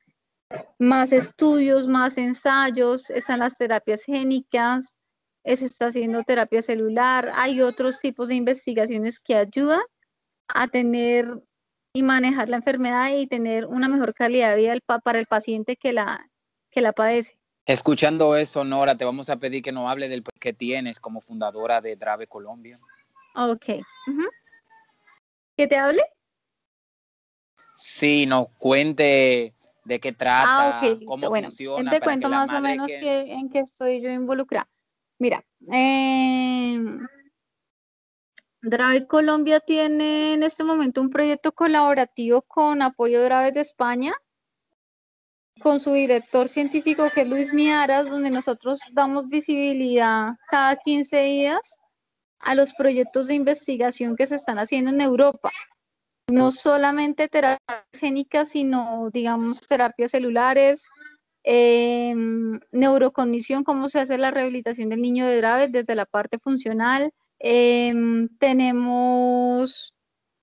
más 0.77 1.11
estudios, 1.11 1.87
más 1.87 2.17
ensayos, 2.17 3.09
están 3.09 3.39
las 3.39 3.57
terapias 3.57 4.03
génicas, 4.03 4.95
se 5.43 5.65
está 5.65 5.87
haciendo 5.87 6.23
terapia 6.23 6.61
celular, 6.61 7.31
hay 7.33 7.61
otros 7.61 7.99
tipos 7.99 8.27
de 8.27 8.35
investigaciones 8.35 9.19
que 9.19 9.35
ayudan 9.35 9.81
a 10.47 10.67
tener 10.67 11.43
y 11.93 12.03
manejar 12.03 12.49
la 12.49 12.57
enfermedad 12.57 13.09
y 13.15 13.27
tener 13.27 13.65
una 13.65 13.89
mejor 13.89 14.13
calidad 14.13 14.51
de 14.51 14.57
vida 14.57 14.75
para 15.03 15.19
el 15.19 15.25
paciente 15.25 15.75
que 15.75 15.93
la, 15.93 16.29
que 16.69 16.81
la 16.81 16.93
padece. 16.93 17.37
Escuchando 17.65 18.35
eso, 18.35 18.63
Nora, 18.63 18.95
te 18.95 19.03
vamos 19.03 19.29
a 19.29 19.37
pedir 19.37 19.61
que 19.61 19.71
nos 19.71 19.89
hable 19.89 20.07
del 20.07 20.23
que 20.39 20.53
tienes 20.53 20.99
como 20.99 21.19
fundadora 21.19 21.81
de 21.81 21.95
Drave 21.95 22.27
Colombia. 22.27 22.79
Ok. 23.35 23.65
¿Que 25.57 25.67
te 25.67 25.77
hable? 25.77 26.01
Sí, 27.75 28.25
nos 28.25 28.49
cuente 28.57 29.53
de 29.83 29.99
qué 29.99 30.11
trata, 30.11 30.75
ah, 30.75 30.77
okay, 30.77 31.05
cómo 31.05 31.29
bueno, 31.29 31.47
funciona. 31.47 31.91
Te 31.91 31.99
cuento 31.99 32.29
más 32.29 32.51
o 32.51 32.61
menos 32.61 32.87
que... 32.87 33.33
en 33.33 33.49
qué 33.49 33.59
estoy 33.59 34.01
yo 34.01 34.09
involucrada. 34.09 34.69
Mira, 35.19 35.43
eh, 35.71 36.79
Drive 38.61 39.07
Colombia 39.07 39.59
tiene 39.59 40.33
en 40.33 40.43
este 40.43 40.63
momento 40.63 41.01
un 41.01 41.09
proyecto 41.09 41.51
colaborativo 41.51 42.41
con 42.41 42.81
Apoyo 42.81 43.23
Drive 43.23 43.51
de 43.51 43.61
España, 43.61 44.13
con 45.61 45.79
su 45.79 45.93
director 45.93 46.49
científico 46.49 47.07
que 47.13 47.21
es 47.21 47.29
Luis 47.29 47.53
Miaras, 47.53 48.09
donde 48.09 48.29
nosotros 48.29 48.79
damos 48.93 49.27
visibilidad 49.27 50.33
cada 50.49 50.75
15 50.75 51.17
días 51.23 51.77
a 52.39 52.55
los 52.55 52.73
proyectos 52.73 53.27
de 53.27 53.35
investigación 53.35 54.15
que 54.15 54.27
se 54.27 54.35
están 54.35 54.59
haciendo 54.59 54.91
en 54.91 55.01
Europa. 55.01 55.51
No 56.29 56.51
solamente 56.51 57.27
terapias 57.27 58.49
sino, 58.49 59.09
digamos, 59.13 59.61
terapias 59.67 60.11
celulares, 60.11 60.89
eh, 61.43 62.13
neurocondición, 62.71 63.63
cómo 63.63 63.87
se 63.87 63.99
hace 63.99 64.17
la 64.17 64.31
rehabilitación 64.31 64.89
del 64.89 65.01
niño 65.01 65.25
de 65.25 65.37
Dravet 65.37 65.71
desde 65.71 65.95
la 65.95 66.05
parte 66.05 66.37
funcional, 66.39 67.13
Em, 67.39 68.27
tenemos 68.39 69.93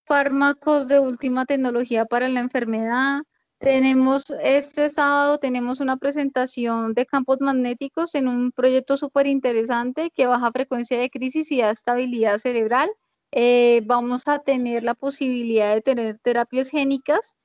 fármacos 0.05 0.89
de 0.89 1.01
última 1.01 1.47
tecnología 1.47 2.05
para 2.07 2.29
la 2.29 2.41
enfermedad. 2.41 3.23
Tenemos 3.59 4.25
este 4.43 4.91
sábado 4.91 5.39
tenemos 5.39 5.81
una 5.81 5.97
presentación 5.97 6.95
de 6.95 7.07
campos 7.07 7.39
magnéticos 7.41 8.15
en 8.15 8.29
un 8.29 8.53
proyecto 8.53 8.97
súper 8.97 9.27
interesante 9.27 10.11
que 10.15 10.27
baja 10.27 10.53
frecuencia 10.53 10.99
de 10.99 11.11
crisis 11.11 11.51
y 11.51 11.61
da 11.63 11.71
estabilidad 11.71 12.39
cerebral. 12.39 12.91
Eh, 13.33 13.83
vamos 13.87 14.29
a 14.29 14.41
tener 14.41 14.85
la 14.85 14.95
posibilidad 14.95 15.75
de 15.75 15.83
tener 15.83 16.19
terapias 16.21 16.71
génicas 16.71 17.37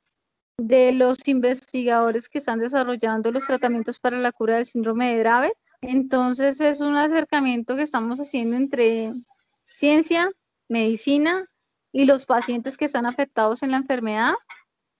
de 0.58 0.92
los 0.92 1.28
investigadores 1.28 2.30
que 2.30 2.40
están 2.40 2.60
desarrollando 2.60 3.32
los 3.32 3.46
tratamientos 3.48 4.00
para 4.00 4.18
la 4.18 4.32
cura 4.32 4.58
del 4.58 4.66
síndrome 4.66 5.14
de 5.16 5.20
Dravet. 5.20 5.54
Entonces 5.82 6.60
es 6.62 6.82
un 6.82 6.98
acercamiento 6.98 7.76
que 7.76 7.84
estamos 7.84 8.20
haciendo 8.20 8.58
entre 8.58 9.14
ciencia, 9.80 10.30
medicina 10.68 11.46
y 11.94 12.04
los 12.06 12.26
pacientes 12.26 12.76
que 12.76 12.84
están 12.84 13.06
afectados 13.06 13.64
en 13.64 13.72
la 13.72 13.78
enfermedad. 13.78 14.34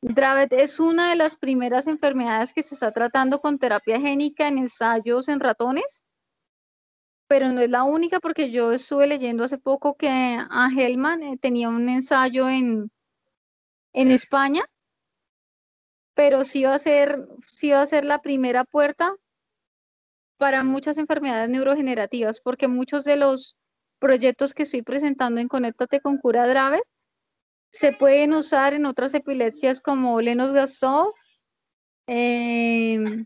Dravet 0.02 0.54
es 0.54 0.80
una 0.80 1.10
de 1.10 1.18
las 1.18 1.36
primeras 1.36 1.88
enfermedades 1.88 2.54
que 2.54 2.64
se 2.64 2.76
está 2.76 2.94
tratando 2.94 3.42
con 3.42 3.60
terapia 3.60 4.00
génica 4.00 4.48
en 4.48 4.58
ensayos 4.58 5.28
en 5.28 5.42
ratones, 5.42 6.06
pero 7.28 7.50
no 7.50 7.60
es 7.60 7.70
la 7.70 7.84
única 7.84 8.22
porque 8.22 8.52
yo 8.52 8.72
estuve 8.72 9.06
leyendo 9.06 9.44
hace 9.44 9.58
poco 9.58 9.98
que 9.98 10.10
Angelman 10.10 11.24
eh, 11.24 11.38
tenía 11.38 11.68
un 11.68 11.90
ensayo 11.90 12.48
en, 12.48 12.90
en 13.92 14.12
España, 14.12 14.64
pero 16.14 16.46
sí 16.46 16.64
va, 16.64 16.76
a 16.76 16.80
ser, 16.80 17.28
sí 17.52 17.72
va 17.72 17.82
a 17.82 17.86
ser 17.86 18.06
la 18.06 18.20
primera 18.22 18.64
puerta 18.64 19.14
para 20.38 20.64
muchas 20.64 20.98
enfermedades 20.98 21.50
neurogenerativas, 21.50 22.40
porque 22.40 22.70
muchos 22.70 23.04
de 23.04 23.18
los 23.18 23.58
proyectos 24.00 24.54
que 24.54 24.64
estoy 24.64 24.82
presentando 24.82 25.40
en 25.42 25.48
Conéctate 25.48 26.00
con 26.02 26.18
Cura 26.18 26.48
Dravet 26.48 26.84
se 27.72 27.92
pueden 27.94 28.34
usar 28.34 28.74
en 28.74 28.86
otras 28.86 29.14
epilepsias 29.14 29.80
como 29.80 30.20
Lennox-Gastaut 30.22 31.14
em, 32.08 33.26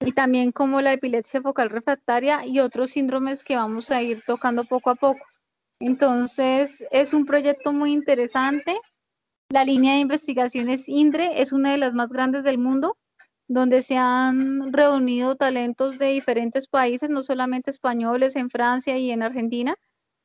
y 0.00 0.12
también 0.12 0.52
como 0.52 0.80
la 0.80 0.92
epilepsia 0.92 1.42
focal 1.42 1.70
refractaria 1.70 2.46
y 2.46 2.60
otros 2.60 2.92
síndromes 2.92 3.42
que 3.42 3.56
vamos 3.56 3.90
a 3.90 4.02
ir 4.02 4.22
tocando 4.24 4.64
poco 4.64 4.90
a 4.90 4.94
poco. 4.94 5.20
Entonces, 5.80 6.84
es 6.90 7.12
un 7.12 7.26
proyecto 7.26 7.72
muy 7.72 7.92
interesante. 7.92 8.78
La 9.50 9.64
línea 9.64 9.94
de 9.94 10.00
investigaciones 10.00 10.88
INDRE 10.88 11.40
es 11.40 11.52
una 11.52 11.72
de 11.72 11.78
las 11.78 11.92
más 11.94 12.08
grandes 12.10 12.44
del 12.44 12.58
mundo, 12.58 12.96
donde 13.48 13.82
se 13.82 13.96
han 13.96 14.72
reunido 14.72 15.34
talentos 15.34 15.98
de 15.98 16.06
diferentes 16.06 16.68
países, 16.68 17.10
no 17.10 17.22
solamente 17.22 17.70
españoles, 17.70 18.36
en 18.36 18.50
Francia 18.50 18.96
y 18.96 19.10
en 19.10 19.22
Argentina, 19.22 19.74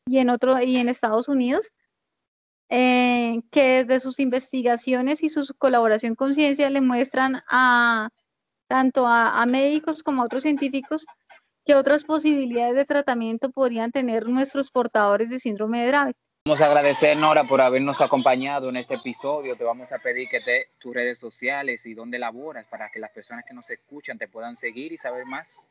y 0.06 0.20
en, 0.20 0.30
otro, 0.30 0.62
y 0.62 0.78
en 0.78 0.90
Estados 0.90 1.28
Unidos, 1.28 1.72
eh, 2.70 3.42
que 3.52 3.84
desde 3.84 4.00
sus 4.00 4.20
investigaciones 4.20 5.24
y 5.24 5.30
su 5.30 5.54
colaboración 5.58 6.16
con 6.16 6.34
ciencia 6.34 6.70
le 6.70 6.82
muestran 6.82 7.44
a 7.48 8.10
tanto 8.68 9.06
a, 9.08 9.46
médicos 9.46 10.02
como 10.02 10.22
a 10.22 10.26
otros 10.26 10.44
científicos 10.44 11.06
que 11.66 11.76
otras 11.76 12.04
posibilidades 12.04 12.76
de 12.76 12.86
tratamiento 12.86 13.52
podrían 13.52 13.92
tener 13.92 14.28
nuestros 14.28 14.72
portadores 14.72 15.30
de 15.30 15.40
síndrome 15.40 15.82
de 15.82 15.88
Dravet. 15.88 16.18
Vamos 16.46 16.62
a 16.62 16.66
agradecer, 16.66 17.18
Nora, 17.18 17.44
por 17.46 17.60
habernos 17.62 18.02
acompañado 18.02 18.70
en 18.70 18.78
este 18.78 18.96
episodio. 18.96 19.56
Te 19.56 19.64
vamos 19.64 19.92
a 19.92 19.98
pedir 19.98 20.30
que 20.30 20.42
te 20.42 20.68
tus 20.78 20.94
redes 20.94 21.18
sociales 21.18 21.86
y 21.88 21.96
dónde 21.96 22.20
laboras 22.20 22.68
para 22.68 22.90
que 22.92 23.00
las 23.00 23.12
personas 23.12 23.46
que 23.48 23.56
nos 23.56 23.68
escuchan 23.72 24.20
te 24.20 24.28
puedan 24.28 24.56
seguir 24.56 24.92
y 24.92 24.98
saber 24.98 25.26
más. 25.26 25.68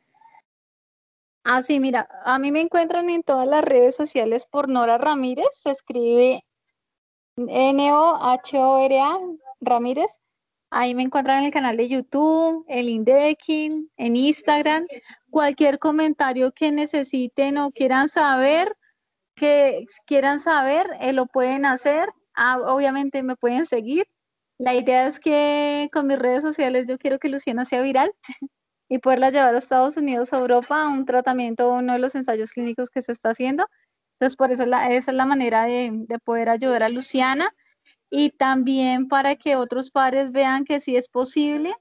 Ah, 1.44 1.62
sí, 1.62 1.78
mira, 1.78 2.08
a 2.24 2.38
mí 2.38 2.50
me 2.50 2.62
encuentran 2.62 3.10
en 3.10 3.22
todas 3.22 3.46
las 3.46 3.62
redes 3.62 3.94
sociales 3.94 4.46
por 4.50 4.68
Nora 4.68 4.96
Ramírez, 4.96 5.46
se 5.52 5.72
escribe 5.72 6.42
N-O-H-O-R-A 7.36 9.18
Ramírez. 9.60 10.10
Ahí 10.70 10.94
me 10.94 11.02
encuentran 11.02 11.40
en 11.40 11.44
el 11.46 11.52
canal 11.52 11.76
de 11.76 11.88
YouTube, 11.88 12.64
el 12.68 12.88
Indexing, 12.88 13.90
en 13.96 14.16
Instagram. 14.16 14.86
Cualquier 15.30 15.78
comentario 15.78 16.52
que 16.52 16.72
necesiten 16.72 17.58
o 17.58 17.70
quieran 17.72 18.08
saber, 18.08 18.74
que 19.36 19.86
quieran 20.06 20.40
saber, 20.40 20.88
eh, 21.00 21.12
lo 21.12 21.26
pueden 21.26 21.66
hacer. 21.66 22.08
Ah, 22.34 22.58
obviamente 22.60 23.22
me 23.22 23.36
pueden 23.36 23.66
seguir. 23.66 24.08
La 24.58 24.74
idea 24.74 25.06
es 25.08 25.20
que 25.20 25.90
con 25.92 26.06
mis 26.06 26.18
redes 26.18 26.42
sociales 26.42 26.86
yo 26.88 26.98
quiero 26.98 27.18
que 27.18 27.28
Luciana 27.28 27.64
sea 27.64 27.82
viral 27.82 28.12
y 28.94 28.98
poderla 28.98 29.30
llevar 29.30 29.56
a 29.56 29.58
Estados 29.58 29.96
Unidos, 29.96 30.32
a 30.32 30.38
Europa, 30.38 30.84
a 30.84 30.88
un 30.88 31.04
tratamiento, 31.04 31.68
uno 31.68 31.94
de 31.94 31.98
los 31.98 32.14
ensayos 32.14 32.52
clínicos 32.52 32.90
que 32.90 33.02
se 33.02 33.10
está 33.10 33.30
haciendo. 33.30 33.66
Entonces, 34.14 34.36
por 34.36 34.52
eso 34.52 34.62
esa 34.62 35.10
es 35.10 35.16
la 35.16 35.26
manera 35.26 35.64
de, 35.64 35.90
de 35.92 36.18
poder 36.20 36.48
ayudar 36.48 36.84
a 36.84 36.88
Luciana 36.88 37.50
y 38.08 38.30
también 38.30 39.08
para 39.08 39.34
que 39.34 39.56
otros 39.56 39.90
padres 39.90 40.30
vean 40.30 40.64
que 40.64 40.78
sí 40.78 40.96
es 40.96 41.08
posible, 41.08 41.74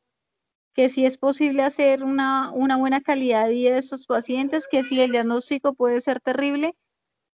que 0.73 0.89
sí 0.89 1.06
es 1.06 1.19
posible 1.19 1.62
hacer 1.62 2.04
una, 2.04 2.52
una 2.52 2.78
buena 2.78 2.99
calidad 2.99 3.45
de 3.45 3.52
vida 3.52 3.73
de 3.73 3.80
estos 3.80 4.08
pacientes, 4.08 4.67
que 4.67 4.84
sí 4.84 4.99
el 4.99 5.12
diagnóstico 5.12 5.76
puede 5.76 6.02
ser 6.02 6.19
terrible, 6.19 6.76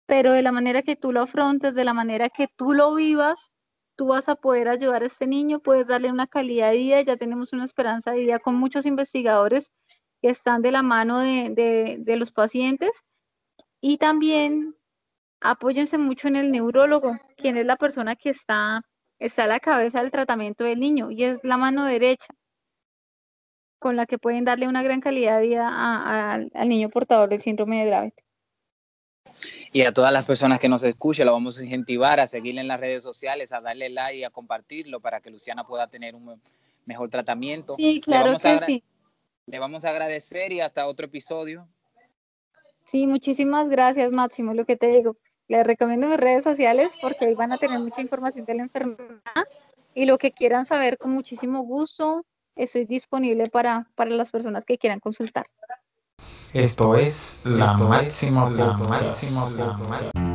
pero 0.06 0.30
de 0.30 0.42
la 0.42 0.52
manera 0.52 0.82
que 0.82 0.94
tú 0.94 1.12
lo 1.12 1.22
afrontes, 1.22 1.74
de 1.74 1.84
la 1.84 1.94
manera 1.94 2.28
que 2.28 2.46
tú 2.56 2.74
lo 2.74 2.94
vivas, 2.94 3.50
tú 3.96 4.06
vas 4.08 4.28
a 4.28 4.36
poder 4.36 4.68
ayudar 4.68 5.02
a 5.02 5.06
este 5.06 5.26
niño, 5.26 5.60
puedes 5.60 5.86
darle 5.86 6.10
una 6.10 6.26
calidad 6.26 6.70
de 6.70 6.78
vida, 6.78 7.00
ya 7.02 7.16
tenemos 7.16 7.52
una 7.52 7.64
esperanza 7.64 8.12
de 8.12 8.20
vida 8.20 8.38
con 8.38 8.54
muchos 8.56 8.86
investigadores 8.86 9.72
que 10.22 10.30
están 10.30 10.62
de 10.62 10.72
la 10.72 10.82
mano 10.82 11.20
de, 11.20 12.02
los 12.18 12.32
pacientes 12.32 13.04
y 13.80 13.98
también 13.98 14.76
apóyense 15.40 15.98
mucho 15.98 16.28
en 16.28 16.36
el 16.36 16.50
neurólogo, 16.50 17.18
quien 17.36 17.56
es 17.56 17.66
la 17.66 17.76
persona 17.76 18.16
que 18.16 18.30
está, 18.30 18.82
está 19.18 19.44
a 19.44 19.48
la 19.48 19.60
cabeza 19.60 20.00
del 20.00 20.10
tratamiento 20.10 20.64
del 20.64 20.80
niño 20.80 21.10
y 21.10 21.24
es 21.24 21.40
la 21.44 21.56
mano 21.56 21.84
derecha 21.84 22.28
con 23.78 23.96
la 23.96 24.06
que 24.06 24.18
pueden 24.18 24.46
darle 24.46 24.66
una 24.66 24.82
gran 24.82 25.00
calidad 25.00 25.40
de 25.40 25.46
vida 25.46 25.68
al 26.54 26.68
niño 26.68 26.88
portador 26.88 27.28
del 27.28 27.42
síndrome 27.42 27.84
de 27.84 27.90
Dravet. 27.90 28.14
Y 29.72 29.82
a 29.82 29.92
todas 29.92 30.12
las 30.12 30.24
personas 30.24 30.58
que 30.58 30.68
nos 30.68 30.82
escuchen, 30.82 31.26
lo 31.26 31.32
vamos 31.32 31.58
a 31.58 31.64
incentivar 31.64 32.20
a 32.20 32.26
seguirle 32.26 32.60
en 32.60 32.68
las 32.68 32.80
redes 32.80 33.02
sociales, 33.02 33.52
a 33.52 33.60
darle 33.60 33.90
like 33.90 34.18
y 34.18 34.24
a 34.24 34.30
compartirlo 34.30 35.00
para 35.00 35.20
que 35.20 35.30
Luciana 35.30 35.66
pueda 35.66 35.88
tener 35.88 36.14
un 36.14 36.40
mejor 36.86 37.10
tratamiento. 37.10 37.74
Sí, 37.74 38.00
claro 38.00 38.36
que 38.36 38.58
sí. 38.60 38.84
Le 39.46 39.58
vamos 39.58 39.84
a 39.84 39.90
agradecer 39.90 40.52
y 40.52 40.60
hasta 40.60 40.86
otro 40.86 41.06
episodio. 41.06 41.68
Sí, 42.84 43.06
muchísimas 43.06 43.68
gracias, 43.68 44.12
Máximo. 44.12 44.54
Lo 44.54 44.64
que 44.64 44.76
te 44.76 44.88
digo, 44.88 45.16
les 45.48 45.66
recomiendo 45.66 46.06
mis 46.06 46.16
redes 46.16 46.44
sociales 46.44 46.94
porque 47.00 47.26
ahí 47.26 47.34
van 47.34 47.52
a 47.52 47.58
tener 47.58 47.78
mucha 47.78 48.00
información 48.00 48.46
de 48.46 48.54
la 48.54 48.62
enfermedad 48.62 49.20
y 49.94 50.06
lo 50.06 50.18
que 50.18 50.32
quieran 50.32 50.66
saber 50.66 50.98
con 50.98 51.12
muchísimo 51.12 51.62
gusto, 51.62 52.24
estoy 52.56 52.84
disponible 52.84 53.48
para, 53.48 53.90
para 53.94 54.10
las 54.10 54.30
personas 54.30 54.64
que 54.64 54.78
quieran 54.78 55.00
consultar. 55.00 55.46
Esto 56.52 56.94
es 56.94 57.40
la 57.42 57.76
máxima, 57.76 58.48
la 58.48 58.76
máxima, 58.76 59.50
la 59.50 59.76
máxima. 59.76 60.33